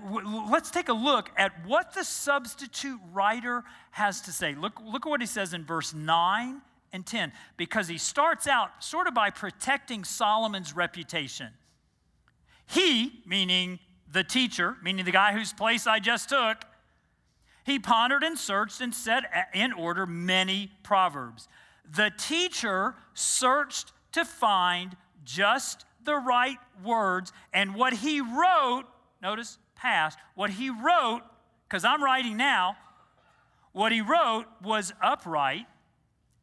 let's 0.51 0.69
take 0.69 0.89
a 0.89 0.93
look 0.93 1.31
at 1.37 1.65
what 1.65 1.93
the 1.93 2.03
substitute 2.03 2.99
writer 3.13 3.63
has 3.91 4.19
to 4.23 4.33
say. 4.33 4.53
Look, 4.53 4.81
look 4.83 5.05
at 5.05 5.09
what 5.09 5.21
he 5.21 5.27
says 5.27 5.53
in 5.53 5.63
verse 5.63 5.93
nine 5.93 6.61
and 6.93 7.05
10 7.05 7.31
because 7.57 7.88
he 7.88 7.98
starts 7.98 8.48
out 8.48 8.83
sort 8.83 9.07
of 9.07 9.13
by 9.13 9.29
protecting 9.29 10.03
Solomon's 10.03 10.75
reputation. 10.75 11.50
He, 12.65 13.21
meaning 13.25 13.79
the 14.12 14.24
teacher, 14.24 14.77
meaning 14.81 15.05
the 15.05 15.12
guy 15.12 15.33
whose 15.33 15.53
place 15.53 15.88
I 15.88 16.00
just 16.00 16.29
took, 16.29 16.65
he 17.63 17.79
pondered 17.79 18.24
and 18.24 18.38
searched 18.38 18.81
and 18.81 18.93
set 18.93 19.24
in 19.53 19.71
order 19.74 20.05
many 20.05 20.71
proverbs. 20.83 21.48
The 21.95 22.12
teacher 22.17 22.95
searched 23.13 23.91
to 24.13 24.25
find 24.25 24.95
just 25.24 25.86
the 26.03 26.15
right 26.15 26.57
words, 26.83 27.31
and 27.53 27.75
what 27.75 27.93
he 27.93 28.21
wrote, 28.21 28.86
notice 29.21 29.60
past, 29.75 30.17
what 30.33 30.50
he 30.50 30.69
wrote, 30.69 31.21
because 31.67 31.86
I'm 31.86 32.03
writing 32.03 32.38
now, 32.38 32.75
what 33.71 33.91
he 33.91 34.01
wrote 34.01 34.45
was 34.63 34.93
upright 35.01 35.67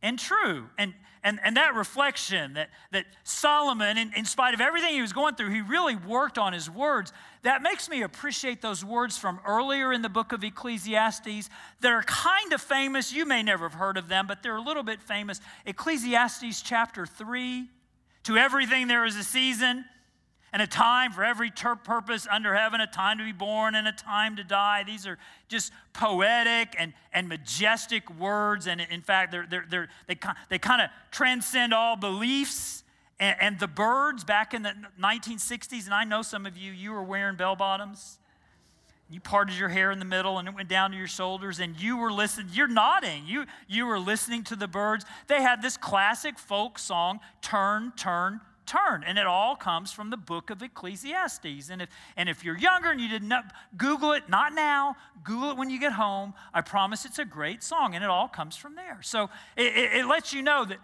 and 0.02 0.18
true. 0.18 0.66
And, 0.78 0.94
and, 1.24 1.40
and 1.42 1.56
that 1.56 1.74
reflection 1.74 2.54
that, 2.54 2.70
that 2.92 3.06
Solomon, 3.24 3.98
in, 3.98 4.12
in 4.14 4.24
spite 4.24 4.54
of 4.54 4.60
everything 4.60 4.94
he 4.94 5.00
was 5.00 5.12
going 5.12 5.34
through, 5.34 5.50
he 5.50 5.60
really 5.60 5.96
worked 5.96 6.38
on 6.38 6.52
his 6.52 6.70
words. 6.70 7.12
That 7.42 7.62
makes 7.62 7.88
me 7.88 8.02
appreciate 8.02 8.62
those 8.62 8.84
words 8.84 9.18
from 9.18 9.40
earlier 9.46 9.92
in 9.92 10.02
the 10.02 10.08
book 10.08 10.32
of 10.32 10.44
Ecclesiastes 10.44 11.50
that 11.80 11.92
are 11.92 12.02
kind 12.02 12.52
of 12.52 12.60
famous. 12.60 13.12
You 13.12 13.26
may 13.26 13.42
never 13.42 13.68
have 13.68 13.78
heard 13.78 13.96
of 13.96 14.08
them, 14.08 14.26
but 14.26 14.42
they're 14.42 14.56
a 14.56 14.62
little 14.62 14.84
bit 14.84 15.02
famous. 15.02 15.40
Ecclesiastes 15.66 16.62
chapter 16.62 17.06
3 17.06 17.68
To 18.24 18.36
everything 18.36 18.86
there 18.86 19.04
is 19.04 19.16
a 19.16 19.24
season 19.24 19.84
and 20.52 20.62
a 20.62 20.66
time 20.66 21.12
for 21.12 21.24
every 21.24 21.50
ter- 21.50 21.76
purpose 21.76 22.26
under 22.30 22.54
heaven, 22.54 22.80
a 22.80 22.86
time 22.86 23.18
to 23.18 23.24
be 23.24 23.32
born 23.32 23.74
and 23.74 23.86
a 23.86 23.92
time 23.92 24.36
to 24.36 24.44
die. 24.44 24.82
These 24.84 25.06
are 25.06 25.18
just 25.48 25.72
poetic 25.92 26.74
and, 26.78 26.92
and 27.12 27.28
majestic 27.28 28.10
words. 28.18 28.66
And 28.66 28.80
in 28.80 29.02
fact, 29.02 29.32
they're, 29.32 29.46
they're, 29.48 29.66
they're, 29.68 29.88
they, 30.06 30.16
they 30.48 30.58
kind 30.58 30.80
of 30.80 30.90
transcend 31.10 31.74
all 31.74 31.96
beliefs. 31.96 32.82
And, 33.20 33.36
and, 33.40 33.58
the 33.58 33.66
Byrds 33.66 34.24
back 34.24 34.54
in 34.54 34.62
the 34.62 34.74
1960s, 35.00 35.86
and 35.86 35.94
I 35.94 36.04
know 36.04 36.22
some 36.22 36.46
of 36.46 36.56
you, 36.56 36.70
you 36.70 36.92
were 36.92 37.02
wearing 37.02 37.36
bell 37.36 37.56
bottoms. 37.56 38.18
You 39.10 39.20
parted 39.20 39.58
your 39.58 39.70
hair 39.70 39.90
in 39.90 39.98
the 39.98 40.04
middle 40.04 40.38
and 40.38 40.46
it 40.46 40.54
went 40.54 40.68
down 40.68 40.90
to 40.90 40.96
your 40.96 41.08
shoulders, 41.08 41.60
and 41.60 41.80
you 41.80 41.96
were 41.96 42.12
listening. 42.12 42.48
You're 42.52 42.68
nodding. 42.68 43.24
You, 43.26 43.46
you 43.66 43.86
were 43.86 43.98
listening 43.98 44.44
to 44.44 44.56
the 44.56 44.68
Byrds. 44.68 45.04
They 45.26 45.42
had 45.42 45.62
this 45.62 45.76
classic 45.76 46.38
folk 46.38 46.78
song, 46.78 47.20
Turn, 47.40 47.92
Turn, 47.96 48.40
turn. 48.68 49.02
And 49.04 49.18
it 49.18 49.26
all 49.26 49.56
comes 49.56 49.92
from 49.92 50.10
the 50.10 50.16
book 50.16 50.50
of 50.50 50.62
Ecclesiastes. 50.62 51.70
And 51.70 51.82
if, 51.82 51.88
and 52.16 52.28
if 52.28 52.44
you're 52.44 52.58
younger 52.58 52.90
and 52.90 53.00
you 53.00 53.08
didn't 53.08 53.32
Google 53.76 54.12
it, 54.12 54.28
not 54.28 54.52
now, 54.54 54.96
Google 55.24 55.50
it 55.50 55.56
when 55.56 55.70
you 55.70 55.80
get 55.80 55.92
home. 55.92 56.34
I 56.54 56.60
promise 56.60 57.04
it's 57.04 57.18
a 57.18 57.24
great 57.24 57.62
song, 57.62 57.94
and 57.94 58.04
it 58.04 58.10
all 58.10 58.28
comes 58.28 58.56
from 58.56 58.74
there. 58.74 58.98
So 59.02 59.30
it, 59.56 59.76
it, 59.76 59.92
it 60.00 60.06
lets 60.06 60.32
you 60.32 60.42
know 60.42 60.64
that, 60.64 60.78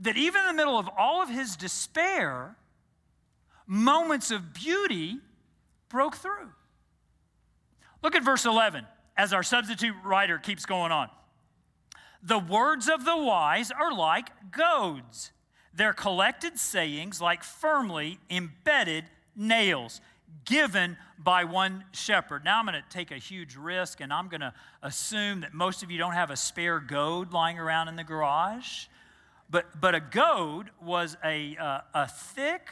that 0.00 0.16
even 0.16 0.40
in 0.40 0.46
the 0.48 0.54
middle 0.54 0.78
of 0.78 0.88
all 0.98 1.22
of 1.22 1.28
his 1.28 1.56
despair, 1.56 2.56
moments 3.66 4.30
of 4.30 4.52
beauty 4.52 5.18
broke 5.88 6.16
through. 6.16 6.50
Look 8.02 8.14
at 8.14 8.24
verse 8.24 8.44
11 8.44 8.86
as 9.16 9.32
our 9.32 9.42
substitute 9.42 9.94
writer 10.04 10.38
keeps 10.38 10.66
going 10.66 10.92
on. 10.92 11.08
The 12.22 12.38
words 12.38 12.88
of 12.88 13.04
the 13.04 13.16
wise 13.16 13.70
are 13.70 13.92
like 13.92 14.30
goads 14.50 15.32
their 15.76 15.92
collected 15.92 16.58
sayings 16.58 17.20
like 17.20 17.44
firmly 17.44 18.18
embedded 18.30 19.04
nails 19.36 20.00
given 20.44 20.96
by 21.18 21.44
one 21.44 21.84
shepherd. 21.92 22.44
Now 22.44 22.58
I'm 22.58 22.66
going 22.66 22.80
to 22.80 22.88
take 22.90 23.10
a 23.10 23.18
huge 23.18 23.56
risk 23.56 24.00
and 24.00 24.12
I'm 24.12 24.28
going 24.28 24.40
to 24.40 24.54
assume 24.82 25.40
that 25.40 25.52
most 25.52 25.82
of 25.82 25.90
you 25.90 25.98
don't 25.98 26.14
have 26.14 26.30
a 26.30 26.36
spare 26.36 26.80
goad 26.80 27.32
lying 27.32 27.58
around 27.58 27.88
in 27.88 27.96
the 27.96 28.04
garage. 28.04 28.86
But, 29.48 29.80
but 29.80 29.94
a 29.94 30.00
goad 30.00 30.70
was 30.82 31.16
a, 31.24 31.56
uh, 31.56 31.80
a 31.94 32.08
thick 32.08 32.68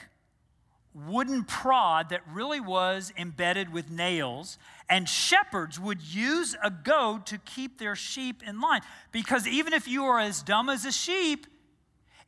wooden 0.94 1.44
prod 1.44 2.10
that 2.10 2.22
really 2.32 2.60
was 2.60 3.12
embedded 3.16 3.72
with 3.72 3.90
nails. 3.90 4.58
And 4.88 5.08
shepherds 5.08 5.78
would 5.78 6.02
use 6.02 6.56
a 6.62 6.70
goad 6.70 7.26
to 7.26 7.38
keep 7.38 7.78
their 7.78 7.96
sheep 7.96 8.42
in 8.46 8.60
line. 8.60 8.80
Because 9.12 9.46
even 9.46 9.72
if 9.72 9.86
you 9.86 10.04
are 10.04 10.20
as 10.20 10.42
dumb 10.42 10.68
as 10.68 10.84
a 10.84 10.92
sheep, 10.92 11.46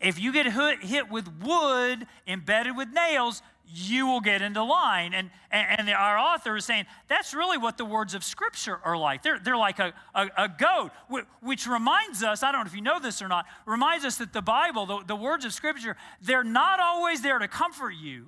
if 0.00 0.20
you 0.20 0.32
get 0.32 0.46
hit 0.82 1.10
with 1.10 1.28
wood 1.42 2.06
embedded 2.26 2.76
with 2.76 2.88
nails, 2.92 3.42
you 3.68 4.06
will 4.06 4.20
get 4.20 4.42
into 4.42 4.62
line. 4.62 5.12
And, 5.14 5.30
and, 5.50 5.88
our 5.90 6.18
author 6.18 6.56
is 6.56 6.64
saying 6.64 6.86
that's 7.08 7.34
really 7.34 7.58
what 7.58 7.78
the 7.78 7.84
words 7.84 8.14
of 8.14 8.22
Scripture 8.22 8.78
are 8.84 8.96
like. 8.96 9.22
They're, 9.22 9.38
they're 9.38 9.56
like 9.56 9.78
a, 9.78 9.92
a, 10.14 10.28
a 10.36 10.48
goad, 10.48 10.90
which 11.40 11.66
reminds 11.66 12.22
us, 12.22 12.42
I 12.42 12.52
don't 12.52 12.62
know 12.62 12.68
if 12.68 12.74
you 12.74 12.82
know 12.82 13.00
this 13.00 13.22
or 13.22 13.28
not, 13.28 13.46
reminds 13.64 14.04
us 14.04 14.16
that 14.18 14.32
the 14.32 14.42
Bible, 14.42 14.86
the, 14.86 15.00
the 15.06 15.16
words 15.16 15.44
of 15.44 15.52
Scripture, 15.52 15.96
they're 16.20 16.44
not 16.44 16.78
always 16.78 17.22
there 17.22 17.38
to 17.38 17.48
comfort 17.48 17.94
you, 18.00 18.26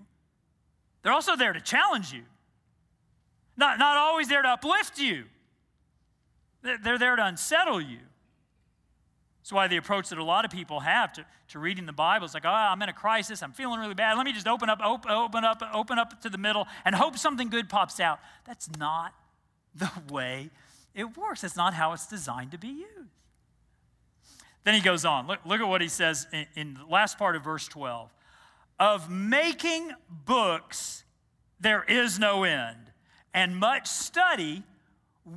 they're 1.02 1.12
also 1.12 1.36
there 1.36 1.52
to 1.52 1.60
challenge 1.60 2.12
you. 2.12 2.22
Not, 3.56 3.78
not 3.78 3.96
always 3.96 4.28
there 4.28 4.42
to 4.42 4.48
uplift 4.48 4.98
you, 4.98 5.24
they're 6.62 6.98
there 6.98 7.16
to 7.16 7.24
unsettle 7.24 7.80
you. 7.80 7.98
That's 9.40 9.52
why 9.52 9.68
the 9.68 9.76
approach 9.76 10.10
that 10.10 10.18
a 10.18 10.24
lot 10.24 10.44
of 10.44 10.50
people 10.50 10.80
have 10.80 11.12
to, 11.14 11.24
to 11.48 11.58
reading 11.58 11.86
the 11.86 11.92
Bible 11.92 12.26
is 12.26 12.34
like, 12.34 12.44
oh, 12.44 12.50
I'm 12.50 12.82
in 12.82 12.88
a 12.88 12.92
crisis. 12.92 13.42
I'm 13.42 13.52
feeling 13.52 13.80
really 13.80 13.94
bad. 13.94 14.16
Let 14.16 14.26
me 14.26 14.32
just 14.32 14.48
open 14.48 14.68
up, 14.68 14.80
open, 14.84 15.10
open 15.10 15.44
up, 15.44 15.62
open 15.72 15.98
up 15.98 16.20
to 16.22 16.28
the 16.28 16.38
middle 16.38 16.66
and 16.84 16.94
hope 16.94 17.16
something 17.16 17.48
good 17.48 17.68
pops 17.68 18.00
out. 18.00 18.20
That's 18.44 18.68
not 18.78 19.14
the 19.74 19.90
way 20.10 20.50
it 20.94 21.16
works. 21.16 21.42
That's 21.42 21.56
not 21.56 21.74
how 21.74 21.92
it's 21.92 22.06
designed 22.06 22.50
to 22.50 22.58
be 22.58 22.68
used. 22.68 23.10
Then 24.64 24.74
he 24.74 24.80
goes 24.80 25.04
on. 25.04 25.26
Look, 25.26 25.40
look 25.46 25.60
at 25.60 25.68
what 25.68 25.80
he 25.80 25.88
says 25.88 26.26
in, 26.32 26.46
in 26.54 26.74
the 26.74 26.84
last 26.84 27.16
part 27.16 27.36
of 27.36 27.44
verse 27.44 27.66
12. 27.68 28.12
Of 28.78 29.10
making 29.10 29.92
books, 30.10 31.04
there 31.58 31.84
is 31.84 32.18
no 32.18 32.44
end, 32.44 32.92
and 33.32 33.56
much 33.56 33.86
study 33.86 34.62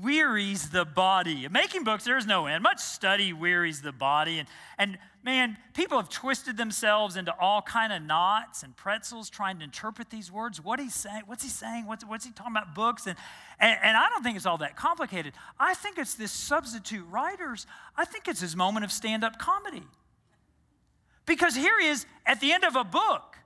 wearies 0.01 0.69
the 0.69 0.85
body. 0.85 1.47
Making 1.49 1.83
books, 1.83 2.03
there's 2.03 2.25
no 2.25 2.45
end. 2.45 2.63
Much 2.63 2.79
study 2.79 3.33
wearies 3.33 3.81
the 3.81 3.91
body. 3.91 4.39
And, 4.39 4.47
and 4.77 4.97
man, 5.23 5.57
people 5.73 5.97
have 5.97 6.09
twisted 6.09 6.57
themselves 6.57 7.17
into 7.17 7.33
all 7.39 7.61
kind 7.61 7.91
of 7.91 8.01
knots 8.01 8.63
and 8.63 8.75
pretzels 8.75 9.29
trying 9.29 9.57
to 9.59 9.63
interpret 9.63 10.09
these 10.09 10.31
words. 10.31 10.63
What 10.63 10.79
he's 10.79 10.93
saying, 10.93 11.23
what's 11.25 11.43
he 11.43 11.49
saying? 11.49 11.87
What's, 11.87 12.05
what's 12.05 12.25
he 12.25 12.31
talking 12.31 12.53
about 12.53 12.73
books? 12.73 13.07
And, 13.07 13.17
and, 13.59 13.77
and 13.83 13.97
I 13.97 14.09
don't 14.09 14.23
think 14.23 14.37
it's 14.37 14.45
all 14.45 14.59
that 14.59 14.75
complicated. 14.75 15.33
I 15.59 15.73
think 15.73 15.97
it's 15.97 16.13
this 16.13 16.31
substitute 16.31 17.05
writers. 17.09 17.67
I 17.97 18.05
think 18.05 18.27
it's 18.27 18.41
his 18.41 18.55
moment 18.55 18.85
of 18.85 18.91
stand-up 18.91 19.39
comedy. 19.39 19.83
Because 21.25 21.55
here 21.55 21.79
he 21.79 21.87
is 21.87 22.05
at 22.25 22.39
the 22.39 22.51
end 22.51 22.63
of 22.63 22.75
a 22.75 22.83
book, 22.83 23.37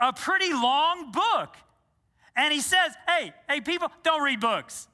a 0.00 0.12
pretty 0.12 0.52
long 0.52 1.12
book. 1.12 1.56
And 2.36 2.52
he 2.52 2.60
says, 2.60 2.92
hey, 3.06 3.32
hey, 3.48 3.60
people, 3.60 3.92
don't 4.02 4.22
read 4.22 4.40
books. 4.40 4.88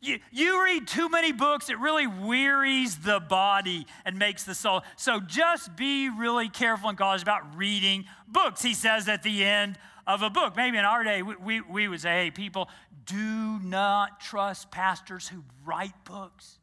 You, 0.00 0.20
you 0.30 0.62
read 0.64 0.86
too 0.86 1.08
many 1.08 1.32
books, 1.32 1.70
it 1.70 1.78
really 1.78 2.06
wearies 2.06 2.98
the 2.98 3.20
body 3.20 3.86
and 4.04 4.18
makes 4.18 4.44
the 4.44 4.54
soul. 4.54 4.82
So 4.96 5.20
just 5.20 5.76
be 5.76 6.08
really 6.08 6.48
careful 6.48 6.90
in 6.90 6.96
college 6.96 7.22
about 7.22 7.56
reading 7.56 8.04
books, 8.26 8.62
he 8.62 8.74
says 8.74 9.08
at 9.08 9.22
the 9.22 9.44
end 9.44 9.78
of 10.06 10.22
a 10.22 10.30
book. 10.30 10.56
Maybe 10.56 10.78
in 10.78 10.84
our 10.84 11.02
day, 11.04 11.22
we, 11.22 11.36
we, 11.36 11.60
we 11.60 11.88
would 11.88 12.00
say, 12.00 12.24
hey, 12.24 12.30
people, 12.30 12.68
do 13.06 13.58
not 13.60 14.20
trust 14.20 14.70
pastors 14.70 15.28
who 15.28 15.42
write 15.64 16.04
books. 16.04 16.58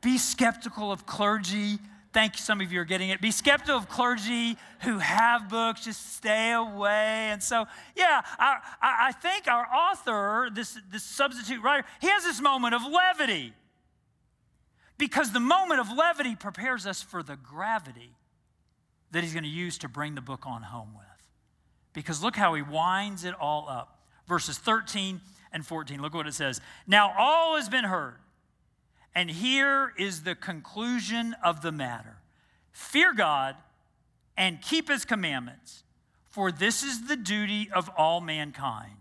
Be 0.00 0.18
skeptical 0.18 0.90
of 0.90 1.06
clergy 1.06 1.78
Thank 2.12 2.34
you, 2.34 2.40
some 2.40 2.60
of 2.60 2.72
you 2.72 2.80
are 2.80 2.84
getting 2.84 3.10
it. 3.10 3.20
Be 3.20 3.30
skeptical 3.30 3.76
of 3.76 3.88
clergy 3.88 4.56
who 4.80 4.98
have 4.98 5.48
books, 5.48 5.84
just 5.84 6.16
stay 6.16 6.52
away. 6.52 7.28
And 7.30 7.40
so, 7.40 7.66
yeah, 7.94 8.22
I, 8.38 8.58
I 8.82 9.12
think 9.12 9.46
our 9.46 9.64
author, 9.66 10.50
this, 10.52 10.76
this 10.90 11.04
substitute 11.04 11.62
writer, 11.62 11.86
he 12.00 12.08
has 12.08 12.24
this 12.24 12.40
moment 12.40 12.74
of 12.74 12.82
levity. 12.82 13.52
Because 14.98 15.30
the 15.32 15.40
moment 15.40 15.80
of 15.80 15.90
levity 15.96 16.34
prepares 16.34 16.84
us 16.84 17.00
for 17.00 17.22
the 17.22 17.36
gravity 17.36 18.10
that 19.12 19.22
he's 19.22 19.32
going 19.32 19.44
to 19.44 19.48
use 19.48 19.78
to 19.78 19.88
bring 19.88 20.14
the 20.16 20.20
book 20.20 20.46
on 20.46 20.62
home 20.62 20.94
with. 20.94 21.06
Because 21.92 22.22
look 22.22 22.36
how 22.36 22.54
he 22.54 22.62
winds 22.62 23.24
it 23.24 23.34
all 23.40 23.68
up. 23.68 24.00
Verses 24.26 24.58
13 24.58 25.20
and 25.52 25.64
14. 25.64 26.02
Look 26.02 26.14
what 26.14 26.26
it 26.26 26.34
says. 26.34 26.60
Now 26.86 27.14
all 27.16 27.56
has 27.56 27.68
been 27.68 27.84
heard. 27.84 28.16
And 29.14 29.30
here 29.30 29.92
is 29.98 30.22
the 30.22 30.34
conclusion 30.34 31.34
of 31.42 31.62
the 31.62 31.72
matter 31.72 32.16
Fear 32.72 33.14
God 33.14 33.56
and 34.36 34.62
keep 34.62 34.88
his 34.88 35.04
commandments, 35.04 35.82
for 36.28 36.50
this 36.50 36.82
is 36.82 37.06
the 37.08 37.16
duty 37.16 37.68
of 37.74 37.90
all 37.96 38.20
mankind. 38.20 38.94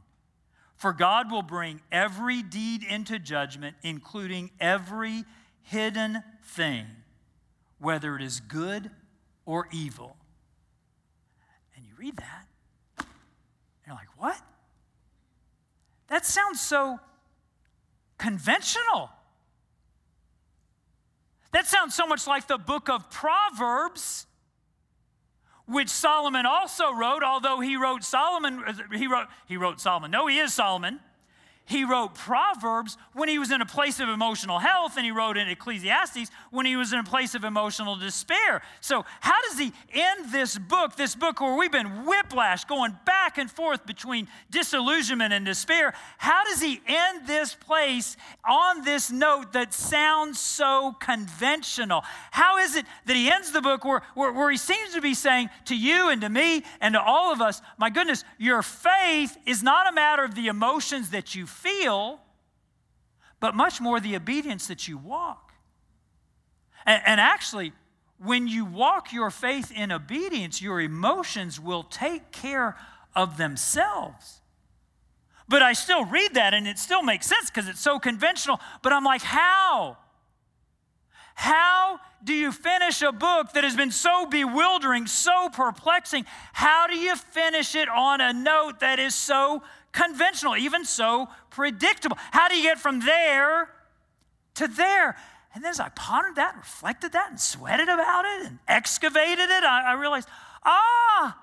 For 0.76 0.92
God 0.94 1.32
will 1.32 1.42
bring 1.44 1.82
every 1.92 2.42
deed 2.42 2.84
into 2.84 3.20
judgment, 3.20 3.76
including 3.84 4.52
every 4.60 5.24
hidden 5.62 6.24
thing, 6.44 6.86
whether 7.80 8.16
it 8.16 8.22
is 8.22 8.40
good 8.40 8.90
or 9.46 9.68
evil. 9.72 10.16
And 11.76 11.86
you 11.86 11.94
read 11.98 12.18
that, 12.18 12.46
and 12.98 13.08
you're 13.86 13.96
like, 13.96 14.08
what? 14.18 14.42
That 16.08 16.26
sounds 16.26 16.60
so 16.60 17.00
conventional. 18.18 19.10
That 21.52 21.68
sounds 21.68 21.96
so 21.96 22.06
much 22.06 22.28
like 22.28 22.48
the 22.48 22.58
book 22.58 22.90
of 22.90 23.10
Proverbs, 23.10 24.28
which 25.66 25.90
Solomon 25.90 26.46
also 26.46 26.92
wrote, 26.94 27.24
although 27.24 27.60
he 27.60 27.76
wrote 27.76 28.04
Solomon, 28.04 28.64
he 28.96 29.08
wrote, 29.08 29.28
he 29.48 29.58
wrote 29.58 29.80
Solomon. 29.80 30.12
No, 30.12 30.28
he 30.28 30.40
is 30.40 30.54
Solomon. 30.54 31.00
He 31.70 31.84
wrote 31.84 32.16
Proverbs 32.16 32.98
when 33.14 33.30
he 33.30 33.38
was 33.38 33.52
in 33.52 33.62
a 33.62 33.66
place 33.66 34.00
of 34.00 34.10
emotional 34.10 34.58
health, 34.58 34.98
and 34.98 35.06
he 35.06 35.12
wrote 35.12 35.38
in 35.38 35.48
Ecclesiastes 35.48 36.32
when 36.50 36.66
he 36.66 36.76
was 36.76 36.94
in 36.94 37.00
a 37.00 37.04
place 37.04 37.36
of 37.36 37.44
emotional 37.44 37.96
despair. 37.96 38.64
So, 38.82 39.06
how 39.22 39.40
does 39.48 39.60
he 39.60 39.72
end 39.94 40.32
this 40.32 40.58
book, 40.58 40.96
this 40.96 41.14
book 41.14 41.40
where 41.40 41.56
we've 41.56 41.72
been 41.72 42.08
whiplash 42.08 42.66
going 42.66 42.98
back 43.06 43.38
and 43.38 43.52
forth 43.52 43.86
between 43.86 44.28
disillusionment 44.50 45.32
and 45.32 45.46
despair? 45.46 45.94
How 46.18 46.44
does 46.44 46.60
he 46.60 46.82
end 46.88 47.28
this 47.28 47.54
place 47.54 48.18
on 48.50 48.84
this 48.84 49.12
note 49.12 49.54
that 49.54 49.72
sounds 49.72 50.40
so 50.40 50.96
conventional? 51.00 52.04
How 52.32 52.58
is 52.58 52.76
it 52.76 52.88
that 53.06 53.16
he 53.16 53.30
ends 53.30 53.52
the 53.52 53.62
book 53.62 53.86
where, 53.86 54.02
where, 54.16 54.34
where 54.34 54.50
he 54.50 54.58
seems 54.58 54.96
to 54.96 55.02
be 55.02 55.14
saying 55.14 55.52
to 55.66 55.78
you 55.78 56.10
and 56.10 56.22
to 56.22 56.30
me 56.30 56.64
and 56.82 56.96
to 56.96 57.02
all 57.02 57.32
of 57.32 57.42
us, 57.42 57.62
my 57.78 57.92
goodness, 57.92 58.24
your 58.40 58.64
faith 58.64 59.38
is 59.46 59.62
not 59.62 59.88
a 59.88 59.94
matter 59.94 60.24
of 60.24 60.34
the 60.34 60.48
emotions 60.48 61.12
that 61.12 61.36
you 61.36 61.46
feel, 61.46 61.59
but 63.40 63.56
much 63.56 63.80
more 63.80 64.00
the 64.00 64.16
obedience 64.16 64.68
that 64.68 64.88
you 64.88 64.98
walk. 64.98 65.54
And, 66.86 67.02
and 67.06 67.22
actually, 67.22 67.74
when 68.18 68.48
you 68.48 68.66
walk 68.66 69.14
your 69.14 69.30
faith 69.30 69.72
in 69.72 69.92
obedience, 69.92 70.62
your 70.62 70.82
emotions 70.82 71.60
will 71.60 71.84
take 71.84 72.32
care 72.32 72.76
of 73.16 73.38
themselves. 73.38 74.42
But 75.48 75.64
I 75.64 75.74
still 75.74 76.06
read 76.06 76.36
that 76.36 76.54
and 76.54 76.68
it 76.68 76.78
still 76.78 77.02
makes 77.02 77.26
sense 77.26 77.50
because 77.50 77.68
it's 77.68 77.80
so 77.80 77.98
conventional. 77.98 78.60
But 78.84 78.94
I'm 78.94 79.04
like, 79.04 79.22
how? 79.24 79.98
How 81.34 82.00
do 82.24 82.34
you 82.34 82.52
finish 82.52 83.02
a 83.02 83.12
book 83.12 83.54
that 83.54 83.64
has 83.64 83.76
been 83.76 83.92
so 83.92 84.26
bewildering, 84.26 85.08
so 85.08 85.50
perplexing? 85.50 86.26
How 86.54 86.86
do 86.86 86.96
you 86.96 87.16
finish 87.16 87.76
it 87.76 87.88
on 87.88 88.22
a 88.22 88.34
note 88.34 88.82
that 88.82 89.00
is 89.00 89.16
so 89.16 89.64
conventional, 89.92 90.56
even 90.56 90.86
so 90.86 91.28
predictable. 91.50 92.18
How 92.32 92.48
do 92.48 92.56
you 92.56 92.64
get 92.64 92.80
from 92.80 93.00
there 93.02 93.70
to 94.56 94.68
there? 94.68 95.16
And 95.54 95.64
then 95.64 95.72
as 95.72 95.80
I 95.80 95.90
pondered 95.90 96.36
that 96.36 96.56
reflected 96.58 97.14
that 97.14 97.32
and 97.32 97.40
sweated 97.40 97.90
about 97.90 98.26
it 98.26 98.48
and 98.48 98.60
excavated 98.68 99.50
it, 99.50 99.64
I, 99.64 99.92
I 99.92 99.94
realized, 99.94 100.28
ah, 100.64 101.38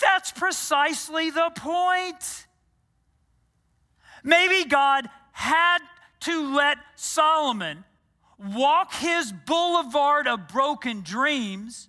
that's 0.00 0.32
precisely 0.32 1.30
the 1.30 1.50
point. 1.56 2.46
Maybe 4.24 4.64
God 4.64 5.08
had 5.32 5.78
to 6.20 6.54
let 6.54 6.78
Solomon 6.96 7.84
walk 8.38 8.94
his 8.94 9.32
boulevard 9.32 10.26
of 10.26 10.48
broken 10.48 11.02
dreams 11.02 11.88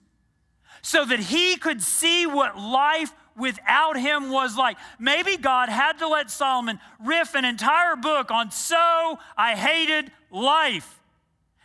so 0.81 1.05
that 1.05 1.19
he 1.19 1.55
could 1.55 1.81
see 1.81 2.25
what 2.25 2.57
life 2.57 3.13
without 3.36 3.98
him 3.98 4.30
was 4.30 4.58
like. 4.58 4.78
Maybe 5.00 5.38
God 5.38 5.69
had 5.69 6.00
to 6.00 6.08
let 6.08 6.30
Solomon 6.30 6.80
riff 7.04 7.36
an 7.36 7.46
entire 7.46 7.96
book 7.96 8.32
on 8.32 8.52
so 8.52 9.17
I 9.38 9.56
hated 9.56 10.12
life. 10.32 11.00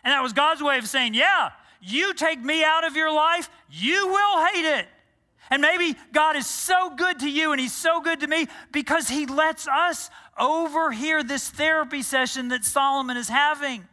And 0.05 0.13
that 0.13 0.23
was 0.23 0.33
God's 0.33 0.63
way 0.63 0.79
of 0.79 0.87
saying, 0.87 1.15
yeah, 1.15 1.51
you 1.81 2.15
take 2.15 2.41
me 2.41 2.65
out 2.65 2.85
of 2.85 2.97
your 2.97 3.13
life, 3.13 3.51
you 3.71 4.09
will 4.09 4.47
hate 4.47 4.65
it. 4.65 4.87
And 5.51 5.63
maybe 5.63 5.97
God 6.13 6.37
is 6.37 6.47
so 6.47 6.91
good 6.95 7.21
to 7.21 7.31
you 7.31 7.53
and 7.53 7.61
He's 7.61 7.75
so 7.75 8.01
good 8.01 8.21
to 8.21 8.27
me 8.27 8.49
because 8.73 9.09
He 9.09 9.27
lets 9.27 9.67
us 9.67 10.11
overhear 10.39 11.23
this 11.23 11.49
therapy 11.49 12.03
session 12.03 12.49
that 12.49 12.65
Solomon 12.65 13.17
is 13.17 13.29
having. 13.29 13.87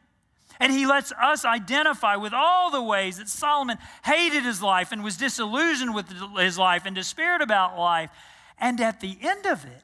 And 0.59 0.71
he 0.71 0.85
lets 0.85 1.11
us 1.11 1.43
identify 1.45 2.15
with 2.15 2.33
all 2.33 2.71
the 2.71 2.81
ways 2.81 3.17
that 3.17 3.29
Solomon 3.29 3.77
hated 4.03 4.43
his 4.43 4.61
life 4.61 4.91
and 4.91 5.03
was 5.03 5.17
disillusioned 5.17 5.93
with 5.93 6.07
his 6.37 6.57
life 6.57 6.83
and 6.85 6.95
despaired 6.95 7.41
about 7.41 7.77
life. 7.77 8.09
And 8.57 8.79
at 8.79 9.01
the 9.01 9.17
end 9.21 9.45
of 9.45 9.65
it, 9.65 9.83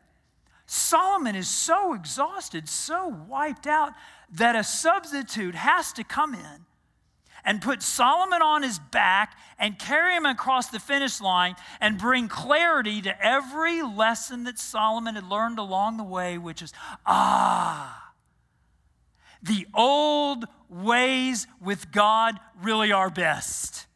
Solomon 0.65 1.35
is 1.35 1.49
so 1.49 1.93
exhausted, 1.93 2.69
so 2.69 3.07
wiped 3.27 3.67
out, 3.67 3.91
that 4.31 4.55
a 4.55 4.63
substitute 4.63 5.55
has 5.55 5.91
to 5.93 6.03
come 6.03 6.33
in 6.33 6.65
and 7.43 7.61
put 7.61 7.81
Solomon 7.81 8.41
on 8.41 8.63
his 8.63 8.79
back 8.79 9.37
and 9.59 9.77
carry 9.77 10.15
him 10.15 10.25
across 10.25 10.67
the 10.67 10.79
finish 10.79 11.19
line 11.19 11.55
and 11.79 11.97
bring 11.97 12.27
clarity 12.27 13.01
to 13.01 13.25
every 13.25 13.81
lesson 13.81 14.43
that 14.45 14.59
Solomon 14.59 15.15
had 15.15 15.27
learned 15.27 15.59
along 15.59 15.97
the 15.97 16.03
way, 16.03 16.37
which 16.37 16.61
is, 16.61 16.71
ah, 17.05 18.13
the 19.41 19.67
old 19.73 20.45
ways 20.71 21.45
with 21.61 21.91
God 21.91 22.39
really 22.63 22.91
are 22.91 23.09
best. 23.09 23.87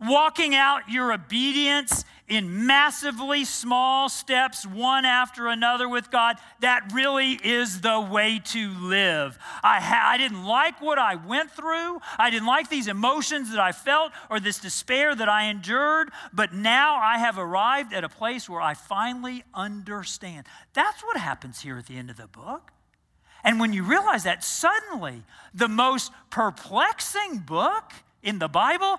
Walking 0.00 0.54
out 0.54 0.88
your 0.88 1.12
obedience 1.12 2.04
in 2.28 2.66
massively 2.66 3.44
small 3.44 4.08
steps, 4.08 4.66
one 4.66 5.04
after 5.04 5.48
another 5.48 5.88
with 5.88 6.10
God, 6.10 6.36
that 6.60 6.90
really 6.92 7.32
is 7.32 7.82
the 7.82 8.00
way 8.00 8.40
to 8.46 8.70
live. 8.80 9.38
I, 9.62 9.80
ha- 9.80 10.10
I 10.12 10.18
didn't 10.18 10.44
like 10.44 10.80
what 10.80 10.98
I 10.98 11.14
went 11.14 11.50
through. 11.50 12.00
I 12.18 12.30
didn't 12.30 12.46
like 12.46 12.68
these 12.68 12.88
emotions 12.88 13.50
that 13.50 13.60
I 13.60 13.72
felt 13.72 14.12
or 14.30 14.40
this 14.40 14.58
despair 14.58 15.14
that 15.14 15.28
I 15.28 15.44
endured, 15.44 16.10
but 16.32 16.54
now 16.54 16.96
I 16.96 17.18
have 17.18 17.38
arrived 17.38 17.92
at 17.92 18.02
a 18.02 18.08
place 18.08 18.48
where 18.48 18.60
I 18.60 18.74
finally 18.74 19.44
understand. 19.54 20.46
That's 20.72 21.02
what 21.02 21.16
happens 21.16 21.60
here 21.60 21.76
at 21.78 21.86
the 21.86 21.96
end 21.96 22.10
of 22.10 22.16
the 22.16 22.28
book. 22.28 22.72
And 23.44 23.58
when 23.58 23.72
you 23.72 23.82
realize 23.82 24.24
that, 24.24 24.44
suddenly 24.44 25.22
the 25.52 25.68
most 25.68 26.12
perplexing 26.30 27.38
book 27.38 27.92
in 28.22 28.38
the 28.38 28.48
Bible 28.48 28.98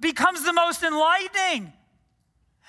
becomes 0.00 0.44
the 0.44 0.52
most 0.52 0.82
enlightening. 0.82 1.72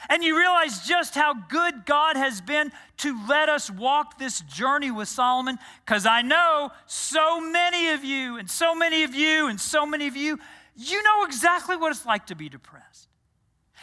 And 0.09 0.23
you 0.23 0.38
realize 0.38 0.85
just 0.85 1.15
how 1.15 1.33
good 1.33 1.85
God 1.85 2.15
has 2.15 2.41
been 2.41 2.71
to 2.97 3.19
let 3.27 3.49
us 3.49 3.71
walk 3.71 4.19
this 4.19 4.41
journey 4.41 4.91
with 4.91 5.07
Solomon. 5.07 5.57
Because 5.83 6.05
I 6.05 6.21
know 6.21 6.71
so 6.85 7.39
many 7.39 7.89
of 7.89 8.03
you, 8.03 8.38
and 8.38 8.49
so 8.49 8.75
many 8.75 9.03
of 9.03 9.15
you, 9.15 9.47
and 9.47 9.59
so 9.59 9.85
many 9.85 10.07
of 10.07 10.15
you, 10.15 10.38
you 10.75 11.01
know 11.01 11.23
exactly 11.25 11.75
what 11.75 11.91
it's 11.91 12.05
like 12.05 12.27
to 12.27 12.35
be 12.35 12.49
depressed. 12.49 13.07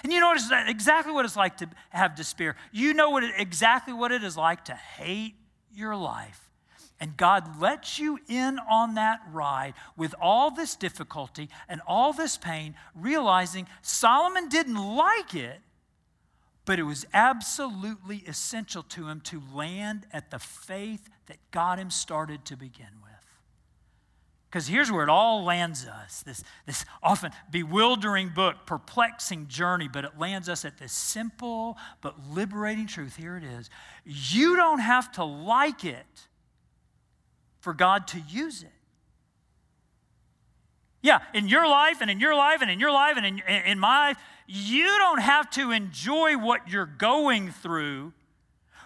And 0.05 0.13
you 0.13 0.21
know 0.21 0.35
exactly 0.69 1.13
what 1.13 1.25
it's 1.25 1.37
like 1.37 1.57
to 1.59 1.69
have 1.91 2.15
despair. 2.15 2.57
You 2.73 2.93
know 2.93 3.11
what 3.11 3.25
exactly 3.37 3.95
what 3.95 4.13
it 4.13 4.23
is 4.23 4.37
like 4.37 4.67
to 4.67 4.75
hate 4.75 5.35
your 5.75 5.97
life 5.97 6.52
and 7.03 7.17
God 7.17 7.61
lets 7.61 7.99
you 7.99 8.21
in 8.29 8.61
on 8.71 8.95
that 8.95 9.19
ride 9.33 9.75
with 9.97 10.15
all 10.23 10.53
this 10.53 10.77
difficulty 10.77 11.49
and 11.69 11.81
all 11.85 12.13
this 12.13 12.39
pain, 12.39 12.77
realizing 12.95 13.67
Solomon 13.83 14.49
didn't 14.49 14.77
like 14.77 15.35
it, 15.35 15.59
But 16.65 16.79
it 16.79 16.85
was 16.85 17.05
absolutely 17.13 18.23
essential 18.27 18.83
to 18.85 19.09
him 19.09 19.21
to 19.23 19.43
land 19.53 20.07
at 20.13 20.31
the 20.31 20.39
faith 20.39 21.09
that 21.27 21.39
got 21.51 21.79
him 21.79 21.91
started 21.91 22.45
to 22.47 22.57
begin 22.57 22.87
with. 23.03 23.11
Because 24.49 24.69
here's 24.69 24.93
where 24.93 25.03
it 25.03 25.09
all 25.09 25.45
lands 25.45 25.87
us 25.87 26.23
this, 26.23 26.45
this 26.67 26.85
often 27.03 27.33
bewildering 27.51 28.29
book, 28.29 28.67
perplexing 28.67 29.49
journey, 29.49 29.89
but 29.89 30.05
it 30.05 30.19
lands 30.19 30.49
us 30.49 30.65
at 30.65 30.79
this 30.79 30.93
simple 30.93 31.79
but 32.03 32.15
liberating 32.31 32.87
truth. 32.87 33.17
Here 33.17 33.37
it 33.37 33.45
is. 33.45 33.71
You 34.05 34.57
don't 34.57 34.81
have 34.81 35.11
to 35.13 35.25
like 35.25 35.85
it 35.85 36.29
for 37.63 37.73
God 37.73 38.07
to 38.09 38.21
use 38.29 38.63
it. 38.63 38.73
Yeah, 41.01 41.21
in 41.33 41.49
your 41.49 41.67
life 41.67 42.01
and 42.01 42.11
in 42.11 42.21
your 42.21 42.35
life 42.35 42.61
and 42.61 42.71
in 42.71 42.79
your 42.79 42.93
life 42.93 43.17
and 43.17 43.25
in, 43.27 43.41
in 43.49 43.79
my 43.79 44.09
life, 44.09 44.19
you 44.47 44.87
don't 44.99 45.21
have 45.21 45.49
to 45.51 45.71
enjoy 45.71 46.37
what 46.37 46.69
you're 46.69 46.87
going 46.87 47.51
through 47.51 48.13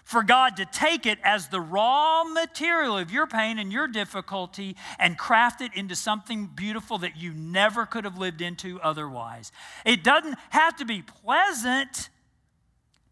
for 0.04 0.22
God 0.22 0.56
to 0.58 0.66
take 0.66 1.04
it 1.04 1.18
as 1.24 1.48
the 1.48 1.60
raw 1.60 2.22
material 2.22 2.96
of 2.96 3.10
your 3.10 3.26
pain 3.26 3.58
and 3.58 3.72
your 3.72 3.88
difficulty 3.88 4.76
and 5.00 5.18
craft 5.18 5.60
it 5.60 5.72
into 5.74 5.96
something 5.96 6.46
beautiful 6.54 6.98
that 6.98 7.16
you 7.16 7.32
never 7.34 7.86
could 7.86 8.04
have 8.04 8.16
lived 8.16 8.40
into 8.40 8.80
otherwise. 8.82 9.50
It 9.84 10.04
doesn't 10.04 10.38
have 10.50 10.76
to 10.76 10.84
be 10.84 11.02
pleasant 11.02 12.08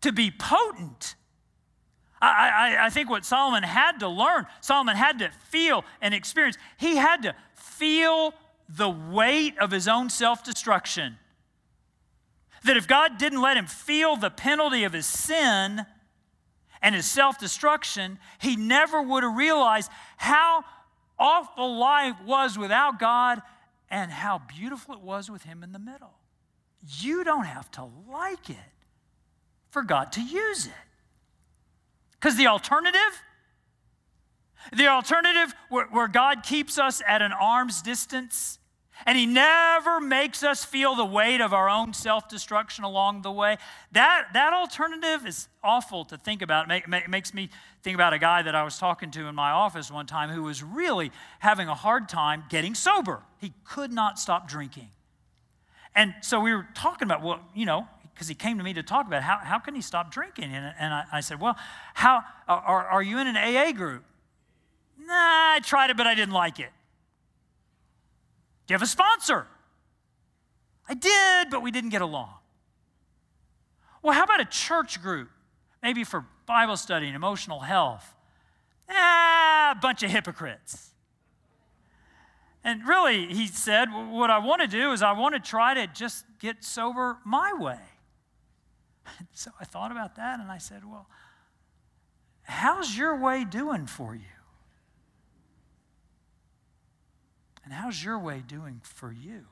to 0.02 0.12
be 0.12 0.30
potent. 0.30 1.16
I, 2.24 2.48
I, 2.48 2.86
I 2.86 2.90
think 2.90 3.10
what 3.10 3.24
Solomon 3.24 3.62
had 3.62 3.98
to 4.00 4.08
learn, 4.08 4.46
Solomon 4.60 4.96
had 4.96 5.18
to 5.18 5.30
feel 5.48 5.84
and 6.00 6.14
experience, 6.14 6.56
he 6.76 6.96
had 6.96 7.22
to 7.22 7.34
feel 7.54 8.34
the 8.68 8.88
weight 8.88 9.58
of 9.58 9.70
his 9.70 9.88
own 9.88 10.10
self 10.10 10.42
destruction. 10.42 11.18
That 12.64 12.76
if 12.76 12.88
God 12.88 13.18
didn't 13.18 13.42
let 13.42 13.56
him 13.56 13.66
feel 13.66 14.16
the 14.16 14.30
penalty 14.30 14.84
of 14.84 14.92
his 14.92 15.06
sin 15.06 15.84
and 16.80 16.94
his 16.94 17.06
self 17.06 17.38
destruction, 17.38 18.18
he 18.40 18.56
never 18.56 19.02
would 19.02 19.22
have 19.22 19.36
realized 19.36 19.90
how 20.16 20.64
awful 21.18 21.78
life 21.78 22.16
was 22.24 22.58
without 22.58 22.98
God 22.98 23.42
and 23.90 24.10
how 24.10 24.38
beautiful 24.38 24.94
it 24.94 25.00
was 25.00 25.30
with 25.30 25.42
him 25.42 25.62
in 25.62 25.72
the 25.72 25.78
middle. 25.78 26.14
You 27.00 27.24
don't 27.24 27.44
have 27.44 27.70
to 27.72 27.88
like 28.10 28.50
it 28.50 28.56
for 29.70 29.82
God 29.82 30.12
to 30.12 30.22
use 30.22 30.66
it. 30.66 30.72
Because 32.24 32.38
the 32.38 32.46
alternative, 32.46 33.22
the 34.72 34.86
alternative 34.86 35.54
where, 35.68 35.84
where, 35.88 36.08
God 36.08 36.42
keeps 36.42 36.78
us 36.78 37.02
at 37.06 37.20
an 37.20 37.32
arm's 37.32 37.82
distance 37.82 38.58
and 39.04 39.18
He 39.18 39.26
never 39.26 40.00
makes 40.00 40.42
us 40.42 40.64
feel 40.64 40.94
the 40.94 41.04
weight 41.04 41.42
of 41.42 41.52
our 41.52 41.68
own 41.68 41.92
self 41.92 42.26
destruction 42.30 42.82
along 42.82 43.20
the 43.20 43.30
way. 43.30 43.58
That, 43.92 44.28
that 44.32 44.54
alternative 44.54 45.26
is 45.26 45.48
awful 45.62 46.06
to 46.06 46.16
think 46.16 46.40
about. 46.40 46.70
It, 46.70 46.88
make, 46.88 47.10
makes 47.10 47.34
me 47.34 47.50
think 47.82 47.94
about 47.94 48.14
a 48.14 48.18
guy 48.18 48.40
that 48.40 48.54
I 48.54 48.64
was 48.64 48.78
talking 48.78 49.10
to 49.10 49.26
in 49.26 49.34
my 49.34 49.50
office 49.50 49.90
one 49.90 50.06
time 50.06 50.30
who 50.30 50.44
was 50.44 50.62
really 50.62 51.12
having 51.40 51.68
a 51.68 51.74
hard 51.74 52.08
time 52.08 52.44
getting 52.48 52.74
sober. 52.74 53.20
He 53.36 53.52
could 53.64 53.92
not 53.92 54.18
stop 54.18 54.48
drinking. 54.48 54.88
And 55.94 56.14
so 56.22 56.40
we 56.40 56.54
were 56.54 56.66
talking 56.74 57.06
about, 57.06 57.22
well, 57.22 57.40
you 57.54 57.66
know, 57.66 57.86
because 58.14 58.28
he 58.28 58.34
came 58.34 58.58
to 58.58 58.64
me 58.64 58.72
to 58.74 58.82
talk 58.82 59.06
about 59.06 59.22
how, 59.22 59.38
how 59.38 59.58
can 59.58 59.74
he 59.74 59.82
stop 59.82 60.10
drinking? 60.10 60.44
And, 60.44 60.72
and 60.78 60.94
I, 60.94 61.04
I, 61.12 61.20
said, 61.20 61.40
well, 61.40 61.56
how, 61.94 62.22
are, 62.48 62.86
are 62.86 63.02
you 63.02 63.18
in 63.18 63.26
an 63.26 63.36
AA 63.36 63.72
group? 63.72 64.04
Nah, 64.98 65.12
I 65.54 65.60
tried 65.62 65.90
it, 65.90 65.96
but 65.96 66.06
I 66.06 66.14
didn't 66.14 66.32
like 66.32 66.60
it. 66.60 66.70
Do 68.66 68.72
you 68.72 68.74
have 68.74 68.82
a 68.82 68.86
sponsor? 68.86 69.46
I 70.88 70.94
did, 70.94 71.50
but 71.50 71.60
we 71.62 71.70
didn't 71.70 71.90
get 71.90 72.02
along. 72.02 72.30
Well, 74.02 74.14
how 74.14 74.24
about 74.24 74.40
a 74.40 74.44
church 74.44 75.02
group? 75.02 75.30
Maybe 75.82 76.04
for 76.04 76.24
Bible 76.46 76.76
study 76.76 77.06
and 77.06 77.16
emotional 77.16 77.60
health. 77.60 78.14
Ah, 78.88 79.74
a 79.76 79.80
bunch 79.80 80.02
of 80.02 80.10
hypocrites. 80.10 80.90
And 82.62 82.86
really, 82.86 83.26
he 83.26 83.46
said, 83.46 83.86
what 83.86 84.30
I 84.30 84.38
want 84.38 84.62
to 84.62 84.68
do 84.68 84.92
is 84.92 85.02
I 85.02 85.12
want 85.12 85.34
to 85.34 85.40
try 85.40 85.74
to 85.74 85.86
just 85.86 86.24
get 86.38 86.64
sober 86.64 87.18
my 87.24 87.52
way. 87.52 87.78
So 89.32 89.50
I 89.60 89.64
thought 89.64 89.90
about 89.90 90.16
that 90.16 90.40
and 90.40 90.50
I 90.50 90.58
said, 90.58 90.82
well, 90.84 91.06
how's 92.42 92.96
your 92.96 93.20
way 93.20 93.44
doing 93.44 93.86
for 93.86 94.14
you? 94.14 94.22
And 97.64 97.72
how's 97.72 98.02
your 98.02 98.18
way 98.18 98.42
doing 98.46 98.80
for 98.82 99.12
you? 99.12 99.46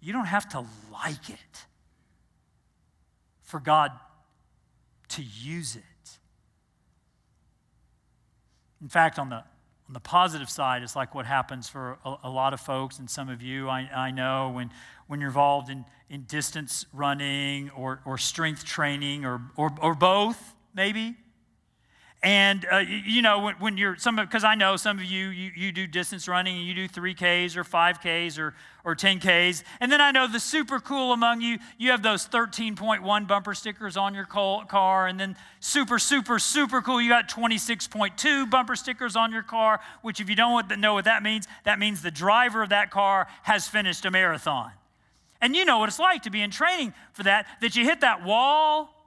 You 0.00 0.12
don't 0.12 0.26
have 0.26 0.48
to 0.50 0.64
like 0.92 1.28
it 1.28 1.66
for 3.42 3.60
God 3.60 3.92
to 5.08 5.22
use 5.22 5.76
it. 5.76 5.82
In 8.80 8.88
fact, 8.88 9.18
on 9.18 9.28
the, 9.28 9.44
on 9.90 9.94
the 9.94 9.98
positive 9.98 10.48
side, 10.48 10.84
it's 10.84 10.94
like 10.94 11.16
what 11.16 11.26
happens 11.26 11.68
for 11.68 11.98
a, 12.04 12.14
a 12.22 12.30
lot 12.30 12.54
of 12.54 12.60
folks 12.60 13.00
and 13.00 13.10
some 13.10 13.28
of 13.28 13.42
you 13.42 13.68
I, 13.68 13.90
I 13.92 14.10
know 14.12 14.50
when, 14.50 14.70
when 15.08 15.18
you're 15.18 15.30
involved 15.30 15.68
in, 15.68 15.84
in 16.08 16.22
distance 16.28 16.86
running 16.92 17.70
or, 17.70 18.00
or 18.04 18.16
strength 18.16 18.64
training 18.64 19.24
or, 19.24 19.40
or, 19.56 19.70
or 19.82 19.96
both, 19.96 20.54
maybe. 20.76 21.16
And, 22.22 22.66
uh, 22.70 22.78
you 22.78 23.22
know, 23.22 23.40
when, 23.40 23.54
when 23.54 23.76
you're, 23.78 23.96
some 23.96 24.16
because 24.16 24.44
I 24.44 24.54
know 24.54 24.76
some 24.76 24.98
of 24.98 25.04
you, 25.04 25.28
you, 25.28 25.52
you 25.56 25.72
do 25.72 25.86
distance 25.86 26.28
running 26.28 26.58
and 26.58 26.66
you 26.66 26.74
do 26.74 26.86
3Ks 26.86 27.56
or 27.56 27.64
5Ks 27.64 28.38
or, 28.38 28.52
or 28.84 28.94
10Ks. 28.94 29.62
And 29.80 29.90
then 29.90 30.02
I 30.02 30.10
know 30.10 30.26
the 30.26 30.38
super 30.38 30.80
cool 30.80 31.14
among 31.14 31.40
you, 31.40 31.58
you 31.78 31.90
have 31.92 32.02
those 32.02 32.28
13.1 32.28 33.26
bumper 33.26 33.54
stickers 33.54 33.96
on 33.96 34.12
your 34.14 34.26
car. 34.26 35.06
And 35.06 35.18
then 35.18 35.34
super, 35.60 35.98
super, 35.98 36.38
super 36.38 36.82
cool, 36.82 37.00
you 37.00 37.08
got 37.08 37.26
26.2 37.26 38.50
bumper 38.50 38.76
stickers 38.76 39.16
on 39.16 39.32
your 39.32 39.42
car, 39.42 39.80
which 40.02 40.20
if 40.20 40.28
you 40.28 40.36
don't 40.36 40.78
know 40.78 40.92
what 40.92 41.06
that 41.06 41.22
means, 41.22 41.48
that 41.64 41.78
means 41.78 42.02
the 42.02 42.10
driver 42.10 42.62
of 42.62 42.68
that 42.68 42.90
car 42.90 43.28
has 43.44 43.66
finished 43.66 44.04
a 44.04 44.10
marathon. 44.10 44.72
And 45.40 45.56
you 45.56 45.64
know 45.64 45.78
what 45.78 45.88
it's 45.88 45.98
like 45.98 46.24
to 46.24 46.30
be 46.30 46.42
in 46.42 46.50
training 46.50 46.92
for 47.14 47.22
that, 47.22 47.46
that 47.62 47.76
you 47.76 47.84
hit 47.84 48.02
that 48.02 48.26
wall 48.26 48.99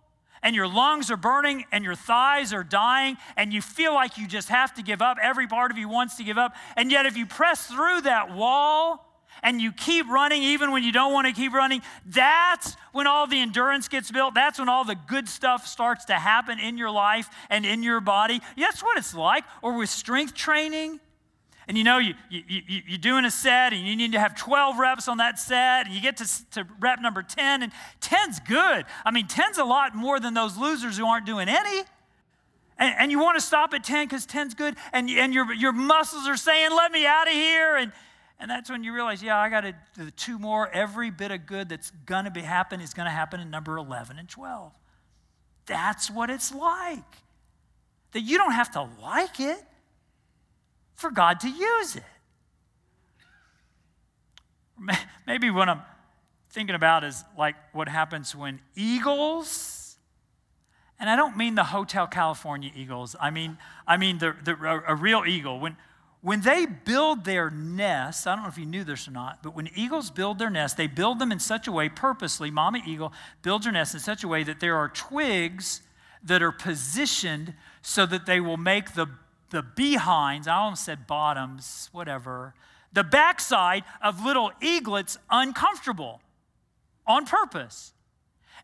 and 0.44 0.56
your 0.56 0.68
lungs 0.68 1.10
are 1.10 1.18
burning 1.18 1.66
and 1.72 1.84
your 1.84 1.96
thighs 1.96 2.54
are 2.54 2.64
dying 2.64 3.18
and 3.36 3.52
you 3.52 3.62
feel 3.62 3.94
like 3.94 4.18
you 4.18 4.28
just 4.28 4.50
have 4.50 4.74
to 4.76 4.84
give 4.84 5.02
up. 5.02 5.18
Every 5.22 5.48
part 5.48 5.72
of 5.72 5.78
you 5.78 5.90
wants 5.90 6.16
to 6.18 6.24
give 6.24 6.38
up. 6.38 6.54
And 6.78 6.92
yet, 6.92 7.06
if 7.06 7.18
you 7.18 7.26
press 7.26 7.66
through 7.68 8.02
that 8.02 8.36
wall, 8.36 9.10
and 9.42 9.62
you 9.62 9.72
keep 9.72 10.08
running 10.08 10.42
even 10.42 10.72
when 10.72 10.84
you 10.84 10.92
don't 10.92 11.12
want 11.12 11.28
to 11.28 11.34
keep 11.34 11.54
running, 11.54 11.82
that's 12.06 12.76
when 12.92 13.08
all 13.08 13.28
the 13.28 13.40
endurance 13.40 13.88
gets 13.88 14.12
built. 14.12 14.34
That's 14.34 14.60
when 14.60 14.70
all 14.70 14.86
the 14.86 14.96
good 14.96 15.28
stuff 15.28 15.68
starts 15.68 16.06
to 16.06 16.14
happen 16.14 16.60
in 16.60 16.78
your 16.78 16.92
life 16.92 17.30
and 17.50 17.66
in 17.66 17.84
your 17.84 18.00
body. 18.00 18.42
That's 18.58 18.82
what 18.82 18.98
it's 18.98 19.14
like. 19.14 19.44
Or 19.62 19.78
with 19.78 19.90
strength 19.90 20.34
training, 20.34 21.00
and 21.68 21.78
you 21.78 21.84
know, 21.84 21.98
you, 21.98 22.14
you, 22.30 22.44
you, 22.48 22.82
you're 22.88 22.98
doing 22.98 23.26
a 23.26 23.32
set 23.32 23.74
and 23.74 23.88
you 23.88 23.96
need 23.96 24.12
to 24.12 24.20
have 24.20 24.36
12 24.36 24.78
reps 24.78 25.08
on 25.08 25.18
that 25.18 25.40
set, 25.40 25.86
and 25.86 25.96
you 25.96 26.02
get 26.02 26.18
to, 26.18 26.52
to 26.52 26.68
rep 26.80 27.02
number 27.02 27.24
10, 27.24 27.64
and 27.64 27.72
10's 28.02 28.40
good. 28.42 28.86
I 29.06 29.12
mean, 29.12 29.28
10's 29.28 29.58
a 29.58 29.64
lot 29.64 29.96
more 29.96 30.20
than 30.20 30.34
those 30.34 30.58
losers 30.58 30.98
who 30.98 31.06
aren't 31.06 31.26
doing 31.26 31.48
any. 31.48 31.84
And, 32.78 32.96
and 33.00 33.12
you 33.12 33.20
want 33.20 33.38
to 33.38 33.46
stop 33.46 33.74
at 33.74 33.84
10 33.84 34.08
because 34.08 34.26
10's 34.26 34.56
good, 34.56 34.76
and, 34.92 35.10
and 35.10 35.34
your, 35.34 35.54
your 35.54 35.72
muscles 35.72 36.28
are 36.28 36.38
saying, 36.38 36.72
let 36.72 36.92
me 36.92 37.06
out 37.06 37.28
of 37.28 37.34
here. 37.34 37.78
And, 37.78 37.94
and 38.40 38.52
that's 38.52 38.70
when 38.70 38.84
you 38.84 38.94
realize, 38.94 39.24
yeah, 39.24 39.38
I 39.38 39.50
got 39.50 39.62
to 39.62 39.74
do 39.98 40.10
two 40.12 40.38
more. 40.38 40.70
Every 40.70 41.12
bit 41.12 41.32
of 41.32 41.46
good 41.46 41.70
that's 41.70 41.92
going 42.06 42.26
to 42.26 42.32
be 42.32 42.42
happen 42.42 42.82
is 42.82 42.94
going 42.94 43.06
to 43.06 43.12
happen 43.12 43.40
in 43.40 43.50
number 43.50 43.78
11 43.78 44.20
and 44.20 44.28
12. 44.28 44.74
That's 45.66 46.12
what 46.12 46.30
it's 46.30 46.54
like. 46.54 47.00
That 48.12 48.22
you 48.22 48.38
don't 48.38 48.52
have 48.52 48.72
to 48.72 48.88
like 49.02 49.40
it 49.40 49.64
for 50.96 51.12
God 51.12 51.40
to 51.42 51.50
use 51.50 51.96
it. 51.96 52.04
Maybe 55.28 55.50
what 55.50 55.70
I'm 55.70 55.82
thinking 56.50 56.76
about 56.76 57.04
is 57.04 57.24
like 57.38 57.56
what 57.74 57.90
happens 57.90 58.36
when 58.36 58.60
eagles, 58.76 59.98
and 61.00 61.10
I 61.10 61.16
don't 61.16 61.38
mean 61.38 61.56
the 61.56 61.64
Hotel 61.64 62.08
California 62.08 62.72
eagles, 62.76 63.16
I 63.20 63.30
mean, 63.30 63.58
I 63.88 63.98
mean 63.98 64.20
the, 64.20 64.36
the, 64.44 64.54
a, 64.88 64.96
real 64.96 65.24
eagle. 65.26 65.60
When, 65.60 65.78
when 66.22 66.42
they 66.42 66.66
build 66.66 67.26
their 67.26 67.50
nests, 67.50 68.28
I 68.28 68.36
don't 68.36 68.44
know 68.44 68.50
if 68.50 68.58
you 68.58 68.66
knew 68.66 68.84
this 68.84 69.08
or 69.08 69.12
not, 69.12 69.42
but 69.42 69.56
when 69.56 69.70
eagles 69.76 70.10
build 70.10 70.40
their 70.40 70.50
nests, 70.50 70.78
they 70.78 70.88
build 70.88 71.20
them 71.20 71.32
in 71.32 71.40
such 71.40 71.68
a 71.68 71.72
way, 71.72 71.90
purposely, 71.90 72.52
Mama 72.52 72.80
Eagle 72.86 73.12
builds 73.42 73.66
her 73.66 73.72
nest 73.72 73.94
in 73.94 74.00
such 74.00 74.24
a 74.24 74.28
way 74.28 74.44
that 74.44 74.60
there 74.60 74.76
are 74.76 74.90
twigs 74.90 75.82
that 76.24 76.42
are 76.42 76.52
positioned 76.52 77.54
so 77.82 78.06
that 78.06 78.26
they 78.26 78.40
will 78.40 78.58
make 78.58 78.94
the 78.94 79.08
the 79.54 79.62
behinds, 79.62 80.48
I 80.48 80.56
almost 80.56 80.84
said 80.84 81.08
bottoms, 81.08 81.90
whatever, 81.94 82.54
the 82.92 83.04
backside 83.04 83.84
of 84.02 84.26
little 84.26 84.52
eaglets 84.62 85.18
uncomfortable 85.30 86.20
on 87.08 87.26
purpose. 87.26 87.94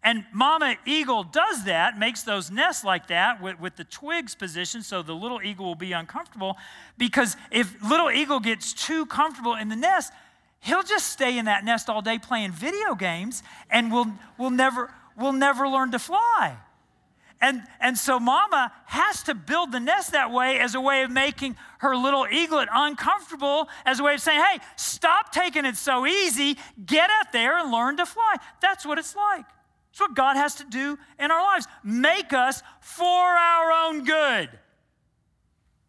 And 0.04 0.26
Mama 0.34 0.78
Eagle 0.86 1.24
does 1.24 1.66
that, 1.66 2.00
makes 2.00 2.24
those 2.24 2.50
nests 2.50 2.84
like 2.84 3.08
that 3.08 3.42
with, 3.42 3.60
with 3.60 3.76
the 3.76 3.84
twigs 3.84 4.34
positioned 4.34 4.86
so 4.86 5.02
the 5.02 5.14
little 5.14 5.42
eagle 5.42 5.66
will 5.66 5.76
be 5.76 5.92
uncomfortable. 5.92 6.58
Because 6.98 7.38
if 7.52 7.76
little 7.88 8.10
eagle 8.10 8.40
gets 8.40 8.74
too 8.74 9.06
comfortable 9.06 9.56
in 9.56 9.70
the 9.70 9.76
nest, 9.76 10.12
he'll 10.62 10.84
just 10.84 11.08
stay 11.08 11.38
in 11.38 11.46
that 11.46 11.66
nest 11.66 11.90
all 11.90 12.02
day 12.02 12.18
playing 12.18 12.52
video 12.52 12.96
games 12.96 13.44
and 13.70 13.92
we'll, 13.92 14.08
we'll, 14.38 14.52
never, 14.52 14.92
we'll 15.18 15.34
never 15.34 15.68
learn 15.68 15.92
to 15.92 16.00
fly. 16.00 16.58
And, 17.42 17.64
and 17.80 17.98
so 17.98 18.20
mama 18.20 18.72
has 18.86 19.24
to 19.24 19.34
build 19.34 19.72
the 19.72 19.80
nest 19.80 20.12
that 20.12 20.32
way 20.32 20.60
as 20.60 20.76
a 20.76 20.82
way 20.82 21.04
of 21.04 21.12
making 21.12 21.56
her 21.80 21.96
little 21.96 22.28
eaglet 22.30 22.68
uncomfortable, 22.72 23.70
as 23.86 24.00
a 24.00 24.04
way 24.04 24.16
of 24.16 24.20
saying, 24.20 24.42
hey, 24.42 24.60
stop 24.76 25.32
taking 25.32 25.64
it 25.64 25.78
so 25.78 26.06
easy, 26.06 26.58
get 26.86 27.10
out 27.10 27.32
there 27.32 27.58
and 27.58 27.72
learn 27.72 27.96
to 27.98 28.06
fly. 28.06 28.36
That's 28.62 28.86
what 28.86 28.98
it's 28.98 29.16
like. 29.16 29.46
It's 29.92 30.00
what 30.02 30.16
God 30.16 30.36
has 30.36 30.56
to 30.56 30.66
do 30.66 31.00
in 31.18 31.32
our 31.32 31.42
lives. 31.42 31.66
Make 31.84 32.34
us 32.34 32.62
for 32.82 33.06
our 33.06 33.72
own 33.72 34.04
good 34.04 34.50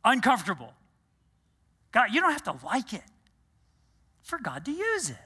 uncomfortable. 0.04 0.72
God, 1.92 2.08
you 2.12 2.20
don't 2.20 2.32
have 2.32 2.44
to 2.44 2.64
like 2.64 2.92
it 2.92 3.02
for 4.22 4.38
God 4.38 4.64
to 4.64 4.72
use 4.72 5.10
it. 5.10 5.16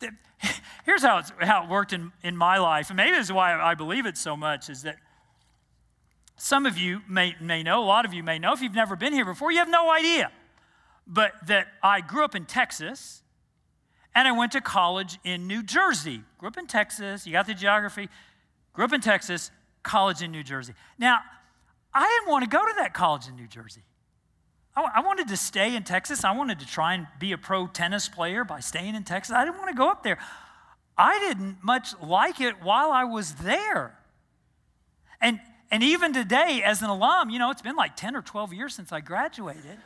Here's 0.84 1.02
how, 1.02 1.22
how 1.40 1.64
it 1.64 1.70
worked 1.70 1.92
in, 1.92 2.12
in 2.22 2.36
my 2.36 2.58
life, 2.58 2.90
and 2.90 2.96
maybe 2.96 3.12
this 3.12 3.26
is 3.26 3.32
why 3.32 3.54
I 3.54 3.74
believe 3.74 4.06
it 4.06 4.16
so 4.16 4.36
much, 4.36 4.68
is 4.70 4.82
that 4.82 4.96
some 6.36 6.64
of 6.64 6.78
you 6.78 7.02
may, 7.08 7.36
may 7.40 7.62
know, 7.62 7.82
a 7.82 7.84
lot 7.84 8.04
of 8.04 8.14
you 8.14 8.22
may 8.22 8.38
know, 8.38 8.52
if 8.52 8.62
you've 8.62 8.74
never 8.74 8.96
been 8.96 9.12
here 9.12 9.26
before, 9.26 9.52
you 9.52 9.58
have 9.58 9.68
no 9.68 9.90
idea. 9.90 10.32
But 11.06 11.32
that 11.46 11.66
I 11.82 12.00
grew 12.00 12.24
up 12.24 12.34
in 12.34 12.46
Texas, 12.46 13.22
and 14.14 14.26
I 14.26 14.32
went 14.32 14.52
to 14.52 14.60
college 14.60 15.18
in 15.22 15.46
New 15.46 15.62
Jersey. 15.62 16.22
Grew 16.38 16.48
up 16.48 16.56
in 16.56 16.66
Texas, 16.66 17.26
you 17.26 17.32
got 17.32 17.46
the 17.46 17.54
geography. 17.54 18.08
Grew 18.72 18.84
up 18.84 18.92
in 18.92 19.00
Texas, 19.00 19.50
college 19.82 20.22
in 20.22 20.30
New 20.30 20.42
Jersey. 20.42 20.72
Now, 20.98 21.20
I 21.92 22.06
didn't 22.06 22.30
want 22.30 22.44
to 22.44 22.50
go 22.50 22.64
to 22.64 22.72
that 22.78 22.94
college 22.94 23.28
in 23.28 23.36
New 23.36 23.48
Jersey. 23.48 23.82
I 24.76 25.00
wanted 25.00 25.28
to 25.28 25.36
stay 25.36 25.74
in 25.74 25.82
Texas. 25.82 26.24
I 26.24 26.32
wanted 26.32 26.60
to 26.60 26.66
try 26.66 26.94
and 26.94 27.06
be 27.18 27.32
a 27.32 27.38
pro 27.38 27.66
tennis 27.66 28.08
player 28.08 28.44
by 28.44 28.60
staying 28.60 28.94
in 28.94 29.04
Texas. 29.04 29.34
I 29.34 29.44
didn't 29.44 29.58
want 29.58 29.70
to 29.70 29.76
go 29.76 29.88
up 29.88 30.02
there. 30.02 30.18
I 30.96 31.18
didn't 31.18 31.58
much 31.62 31.88
like 32.00 32.40
it 32.40 32.62
while 32.62 32.92
I 32.92 33.04
was 33.04 33.34
there. 33.36 33.98
And, 35.20 35.40
and 35.70 35.82
even 35.82 36.12
today, 36.12 36.62
as 36.64 36.82
an 36.82 36.88
alum, 36.88 37.30
you 37.30 37.38
know, 37.38 37.50
it's 37.50 37.62
been 37.62 37.76
like 37.76 37.96
10 37.96 38.14
or 38.14 38.22
12 38.22 38.52
years 38.52 38.74
since 38.74 38.92
I 38.92 39.00
graduated. 39.00 39.78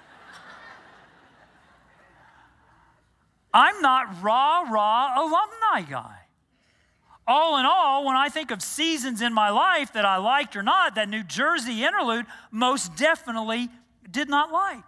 I'm 3.52 3.80
not 3.80 4.22
rah, 4.22 4.62
rah 4.62 5.14
alumni 5.16 5.88
guy. 5.88 6.16
All 7.26 7.58
in 7.58 7.64
all, 7.64 8.04
when 8.04 8.16
I 8.16 8.28
think 8.28 8.50
of 8.50 8.60
seasons 8.60 9.22
in 9.22 9.32
my 9.32 9.48
life 9.48 9.92
that 9.94 10.04
I 10.04 10.18
liked 10.18 10.56
or 10.56 10.62
not, 10.62 10.96
that 10.96 11.08
New 11.08 11.22
Jersey 11.22 11.84
interlude 11.84 12.26
most 12.50 12.96
definitely 12.96 13.70
did 14.10 14.28
not 14.28 14.52
like. 14.52 14.84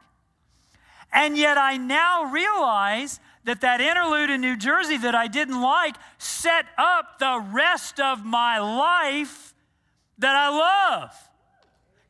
And 1.12 1.36
yet 1.36 1.56
I 1.56 1.76
now 1.76 2.24
realize 2.24 3.20
that 3.44 3.60
that 3.60 3.80
interlude 3.80 4.28
in 4.28 4.40
New 4.40 4.56
Jersey 4.56 4.96
that 4.98 5.14
I 5.14 5.28
didn't 5.28 5.60
like 5.60 5.96
set 6.18 6.66
up 6.76 7.18
the 7.18 7.40
rest 7.52 8.00
of 8.00 8.24
my 8.24 8.58
life 8.58 9.54
that 10.18 10.34
I 10.34 10.48
love. 10.48 11.25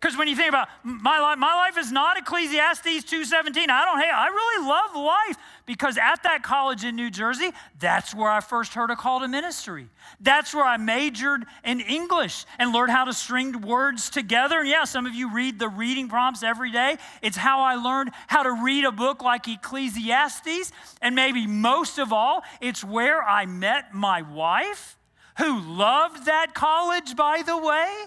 Because 0.07 0.16
when 0.16 0.29
you 0.29 0.37
think 0.37 0.51
about 0.51 0.69
my 0.85 1.19
life, 1.19 1.37
my 1.37 1.53
life 1.53 1.77
is 1.77 1.90
not 1.90 2.16
Ecclesiastes 2.16 3.03
2:17. 3.03 3.71
I 3.71 3.85
don't 3.85 3.99
hate. 3.99 4.12
I 4.14 4.29
really 4.29 4.69
love 4.69 4.95
life 4.95 5.37
because 5.66 5.99
at 5.99 6.23
that 6.23 6.45
college 6.45 6.85
in 6.85 6.95
New 6.95 7.11
Jersey, 7.11 7.51
that's 7.81 8.14
where 8.14 8.31
I 8.31 8.38
first 8.38 8.75
heard 8.75 8.92
a 8.92 8.95
call 8.95 9.19
to 9.19 9.27
ministry. 9.27 9.88
That's 10.21 10.55
where 10.55 10.64
I 10.64 10.77
majored 10.77 11.45
in 11.64 11.81
English 11.81 12.45
and 12.61 12.73
learned 12.73 12.92
how 12.92 13.07
to 13.07 13.12
string 13.12 13.62
words 13.62 14.09
together. 14.09 14.61
And 14.61 14.69
yeah, 14.69 14.85
some 14.85 15.07
of 15.07 15.14
you 15.16 15.29
read 15.29 15.59
the 15.59 15.69
reading 15.69 16.09
prompts 16.09 16.45
every 16.45 16.71
day. 16.71 16.99
It's 17.21 17.37
how 17.37 17.62
I 17.62 17.75
learned 17.75 18.12
how 18.29 18.45
to 18.45 18.53
read 18.53 18.85
a 18.85 18.92
book 18.92 19.25
like 19.25 19.49
Ecclesiastes. 19.49 20.71
And 21.03 21.16
maybe 21.16 21.49
most 21.49 21.99
of 21.99 22.12
all, 22.12 22.45
it's 22.61 22.85
where 22.85 23.25
I 23.25 23.45
met 23.45 23.92
my 23.92 24.23
wife, 24.23 24.99
who 25.38 25.59
loved 25.59 26.27
that 26.27 26.55
college, 26.55 27.16
by 27.16 27.42
the 27.45 27.59
way 27.59 28.07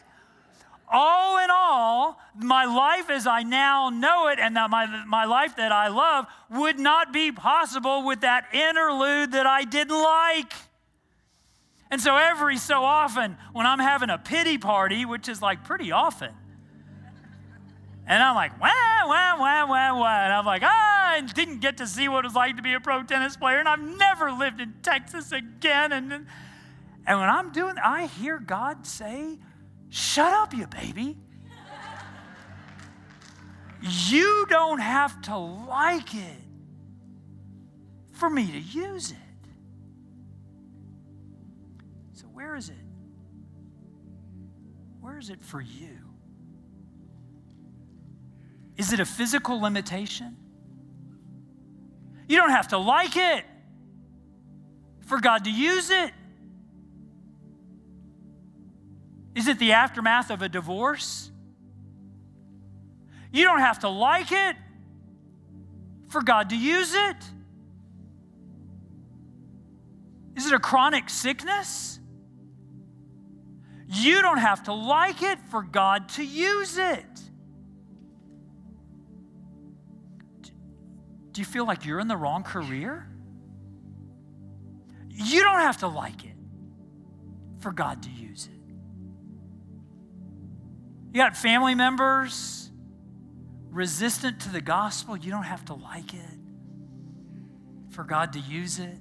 all 0.91 1.43
in 1.43 1.49
all, 1.52 2.19
my 2.36 2.65
life 2.65 3.10
as 3.10 3.28
I 3.28 3.43
now 3.43 3.89
know 3.89 4.28
it 4.28 4.39
and 4.39 4.56
that 4.56 4.69
my, 4.69 4.86
my 5.06 5.25
life 5.25 5.56
that 5.58 5.71
I 5.71 5.88
love 5.88 6.25
would 6.49 6.80
not 6.80 7.13
be 7.13 7.32
possible 7.32 8.06
with 8.06 8.21
that 8.21 8.54
interlude 8.54 9.34
that 9.34 9.45
I 9.45 9.63
didn't 9.63 10.02
like. 10.02 10.54
And 11.91 12.02
so 12.02 12.15
every 12.15 12.58
so 12.58 12.84
often, 12.84 13.38
when 13.54 13.65
I'm 13.65 13.80
having 13.80 14.10
a 14.10 14.17
pity 14.17 14.58
party, 14.58 15.06
which 15.06 15.28
is 15.28 15.41
like 15.41 15.63
pretty 15.63 15.91
often, 15.91 16.32
and 18.10 18.23
I'm 18.23 18.36
like, 18.36 18.60
wah, 18.60 18.69
wah, 19.06 19.39
wah, 19.39 19.67
wah, 19.67 19.99
wah. 19.99 20.23
And 20.23 20.34
I'm 20.34 20.45
like, 20.45 20.63
ah, 20.63 21.12
I 21.12 21.21
didn't 21.21 21.60
get 21.60 21.78
to 21.78 21.86
see 21.86 22.08
what 22.08 22.25
it 22.25 22.28
was 22.28 22.36
like 22.36 22.56
to 22.58 22.63
be 22.63 22.73
a 22.73 22.80
pro 22.80 23.04
tennis 23.04 23.38
player, 23.38 23.60
and 23.60 23.67
I've 23.67 23.82
never 23.82 24.32
lived 24.32 24.60
in 24.62 24.73
Texas 24.82 25.32
again. 25.32 25.91
And, 25.91 26.12
and 27.06 27.19
when 27.19 27.30
I'm 27.30 27.52
doing, 27.52 27.75
I 27.78 28.08
hear 28.08 28.39
God 28.39 28.88
say, 28.88 29.38
Shut 29.89 30.34
up, 30.34 30.54
you 30.54 30.67
baby. 30.67 31.17
You 33.82 34.45
don't 34.49 34.80
have 34.80 35.21
to 35.23 35.38
like 35.38 36.13
it 36.13 36.43
for 38.12 38.30
me 38.30 38.45
to 38.52 38.60
use 38.60 39.12
it. 39.12 39.17
So, 42.13 42.28
where 42.28 42.56
is 42.56 42.69
it? 42.69 42.75
Where 44.99 45.17
is 45.17 45.30
it 45.30 45.41
for 45.41 45.62
you? 45.62 45.97
Is 48.75 48.93
it 48.93 48.99
a 48.99 49.06
physical 49.06 49.62
limitation? 49.62 50.38
You 52.28 52.38
don't 52.38 52.52
have 52.52 52.67
to 52.69 52.78
like 52.78 53.15
it 53.15 53.45
for 55.02 55.19
God 55.19 55.45
to 55.45 55.52
use 55.52 55.89
it. 55.89 56.12
Is 59.36 59.48
it 59.48 59.60
the 59.60 59.74
aftermath 59.74 60.32
of 60.32 60.42
a 60.42 60.50
divorce? 60.50 61.32
You 63.32 63.44
don't 63.44 63.60
have 63.60 63.80
to 63.80 63.89
like 63.89 64.32
it 64.32 64.56
for 66.10 66.22
God 66.22 66.50
to 66.50 66.58
use 66.58 66.94
it. 66.94 67.18
Is 70.36 70.48
it 70.48 70.54
a 70.54 70.60
chronic 70.60 71.10
sickness? 71.10 72.00
You 73.88 74.22
don't 74.22 74.38
have 74.38 74.63
to 74.63 74.74
like 74.74 75.22
it 75.22 75.39
for 75.50 75.63
God 75.63 76.10
to 76.10 76.24
use 76.24 76.78
it. 76.78 77.06
Do 81.32 81.42
you 81.42 81.46
feel 81.46 81.65
like 81.65 81.86
you're 81.86 82.00
in 82.00 82.08
the 82.08 82.18
wrong 82.18 82.44
career? 82.44 83.08
You 85.10 85.44
don't 85.44 85.60
have 85.60 85.78
to 85.78 85.88
like 85.88 86.24
it 86.26 86.36
for 87.60 87.72
God 87.72 88.04
to 88.04 88.10
use 88.10 88.48
it. 88.52 88.59
You 91.12 91.22
got 91.22 91.36
family 91.36 91.74
members 91.74 92.69
resistant 93.72 94.41
to 94.41 94.50
the 94.50 94.62
gospel. 94.62 95.17
You 95.17 95.32
don't 95.32 95.43
have 95.43 95.65
to 95.65 95.74
like 95.74 96.13
it 96.13 96.39
for 97.89 98.04
God 98.04 98.34
to 98.34 98.39
use 98.39 98.80
it. 98.80 98.98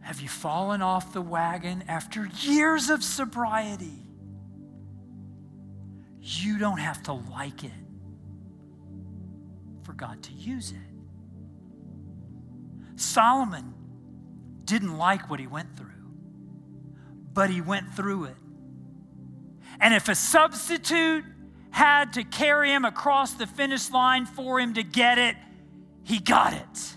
Have 0.00 0.20
you 0.20 0.28
fallen 0.28 0.82
off 0.82 1.12
the 1.12 1.22
wagon 1.22 1.84
after 1.88 2.28
years 2.40 2.90
of 2.90 3.02
sobriety? 3.02 4.06
You 6.20 6.58
don't 6.58 6.78
have 6.78 7.02
to 7.04 7.12
like 7.12 7.64
it 7.64 7.70
for 9.82 9.92
God 9.92 10.22
to 10.24 10.32
use 10.32 10.72
it. 10.72 10.76
Solomon 12.96 13.72
didn't 14.64 14.98
like 14.98 15.30
what 15.30 15.40
he 15.40 15.46
went 15.46 15.76
through, 15.76 15.86
but 17.32 17.48
he 17.48 17.60
went 17.60 17.94
through 17.94 18.24
it 18.24 18.36
and 19.80 19.94
if 19.94 20.08
a 20.08 20.14
substitute 20.14 21.24
had 21.70 22.14
to 22.14 22.24
carry 22.24 22.70
him 22.70 22.84
across 22.84 23.32
the 23.34 23.46
finish 23.46 23.90
line 23.90 24.26
for 24.26 24.60
him 24.60 24.74
to 24.74 24.82
get 24.82 25.18
it, 25.18 25.36
he 26.02 26.18
got 26.18 26.52
it. 26.52 26.96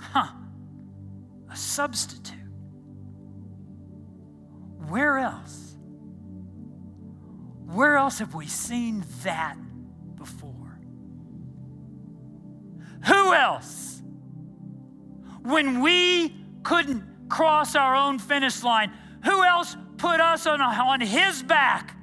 Huh. 0.00 0.32
A 1.50 1.56
substitute. 1.56 2.36
Where 4.88 5.18
else? 5.18 5.76
Where 7.66 7.96
else 7.96 8.18
have 8.18 8.34
we 8.34 8.46
seen 8.46 9.04
that 9.22 9.56
before? 10.16 10.80
Who 13.06 13.32
else? 13.32 14.02
When 15.42 15.80
we 15.80 16.34
couldn't 16.64 17.28
cross 17.28 17.76
our 17.76 17.94
own 17.94 18.18
finish 18.18 18.62
line, 18.64 18.92
who 19.24 19.44
else 19.44 19.76
put 20.00 20.18
us 20.18 20.46
on, 20.46 20.62
on 20.62 21.00
his 21.02 21.42
back, 21.42 21.94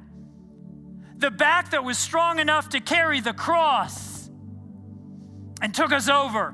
the 1.17 1.31
back 1.31 1.71
that 1.71 1.83
was 1.83 1.97
strong 1.97 2.37
enough 2.37 2.69
to 2.69 2.79
carry 2.79 3.19
the 3.19 3.33
cross, 3.33 4.29
and 5.61 5.73
took 5.73 5.91
us 5.91 6.07
over. 6.07 6.51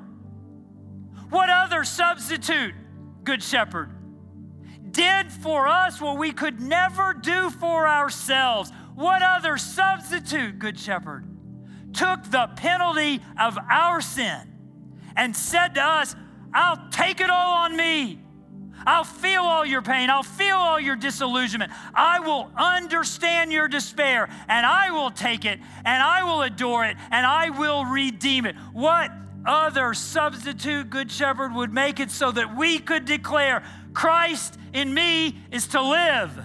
What 1.30 1.50
other 1.50 1.84
substitute, 1.84 2.74
Good 3.26 3.44
Shepherd, 3.44 3.90
did 4.92 5.32
for 5.32 5.68
us 5.68 6.00
what 6.00 6.18
we 6.18 6.32
could 6.32 6.62
never 6.62 7.14
do 7.14 7.50
for 7.50 7.88
ourselves? 7.88 8.72
What 8.96 9.22
other 9.22 9.58
substitute, 9.58 10.60
Good 10.60 10.80
Shepherd, 10.80 11.28
took 11.92 12.24
the 12.32 12.50
penalty 12.56 13.20
of 13.38 13.58
our 13.70 14.00
sin 14.00 14.54
and 15.18 15.36
said 15.36 15.76
to 15.76 15.82
us, 15.82 16.16
I'll 16.54 16.88
take 16.90 17.20
it 17.20 17.30
all 17.30 17.66
on 17.66 17.76
me. 17.76 18.23
I'll 18.86 19.04
feel 19.04 19.42
all 19.42 19.66
your 19.66 19.82
pain. 19.82 20.10
I'll 20.10 20.24
feel 20.24 20.56
all 20.56 20.80
your 20.80 20.96
disillusionment. 20.96 21.72
I 21.94 22.20
will 22.20 22.52
understand 22.56 23.52
your 23.52 23.68
despair 23.68 24.30
and 24.48 24.66
I 24.66 24.92
will 24.92 25.12
take 25.12 25.46
it 25.46 25.60
and 25.86 26.04
I 26.04 26.24
will 26.24 26.42
adore 26.42 26.86
it 26.86 26.98
and 27.12 27.26
I 27.26 27.50
will 27.50 27.86
redeem 27.86 28.46
it. 28.46 28.56
What 28.74 29.12
other 29.46 29.94
substitute 29.94 30.90
good 30.90 31.12
shepherd 31.12 31.54
would 31.54 31.74
make 31.74 32.00
it 32.00 32.12
so 32.12 32.32
that 32.32 32.56
we 32.56 32.80
could 32.80 33.06
declare 33.06 33.64
Christ 33.94 34.58
in 34.74 34.94
me 34.94 35.38
is 35.52 35.68
to 35.68 35.82
live 35.82 36.40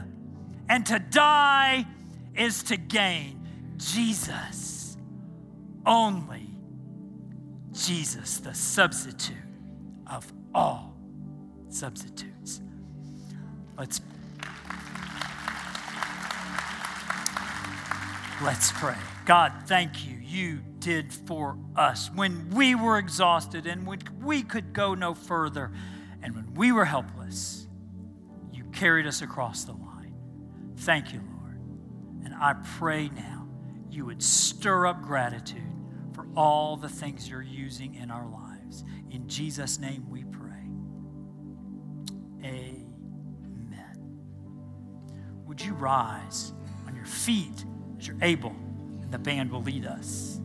and 0.69 0.85
to 0.87 0.99
die 0.99 1.87
is 2.35 2.63
to 2.65 2.77
gain. 2.77 3.47
Jesus, 3.77 4.97
only 5.87 6.49
Jesus, 7.73 8.39
the 8.39 8.55
substitute 8.55 9.37
of 10.11 10.31
all 10.55 10.88
substitutes. 11.71 12.61
Let's 13.77 14.01
Let's 18.41 18.71
pray. 18.71 18.95
God, 19.27 19.53
thank 19.67 20.07
you. 20.07 20.17
You 20.17 20.61
did 20.79 21.13
for 21.13 21.59
us 21.75 22.09
when 22.15 22.51
we 22.51 22.77
were 22.77 22.97
exhausted 22.97 23.67
and 23.67 23.85
when 23.85 23.99
we 24.23 24.43
could 24.43 24.73
go 24.73 24.95
no 24.95 25.13
further 25.13 25.73
and 26.23 26.37
when 26.37 26.55
we 26.55 26.71
were 26.71 26.85
helpless. 26.85 27.67
You 28.53 28.63
carried 28.73 29.09
us 29.09 29.23
across 29.23 29.65
the 29.65 29.73
line. 29.73 30.15
Thank 30.77 31.13
you, 31.13 31.21
Lord. 31.41 31.61
And 32.25 32.33
I 32.33 32.55
pray 32.79 33.09
now 33.09 33.49
you 33.91 34.07
would 34.07 34.23
stir 34.23 34.87
up 34.87 35.03
gratitude 35.03 35.75
for 36.13 36.29
all 36.37 36.77
the 36.77 36.89
things 36.89 37.29
you're 37.29 37.43
using 37.43 37.97
in 37.97 38.13
our 38.13 38.27
lives. 38.29 38.85
In 39.11 39.27
Jesus' 39.27 39.81
name 39.81 40.09
we 40.09 40.23
would 45.59 45.67
you 45.67 45.75
rise 45.75 46.53
on 46.87 46.95
your 46.95 47.05
feet 47.05 47.65
as 47.99 48.07
you're 48.07 48.17
able, 48.23 48.55
and 49.03 49.11
the 49.11 49.19
band 49.19 49.51
will 49.51 49.63
lead 49.63 49.85
us. 49.85 50.38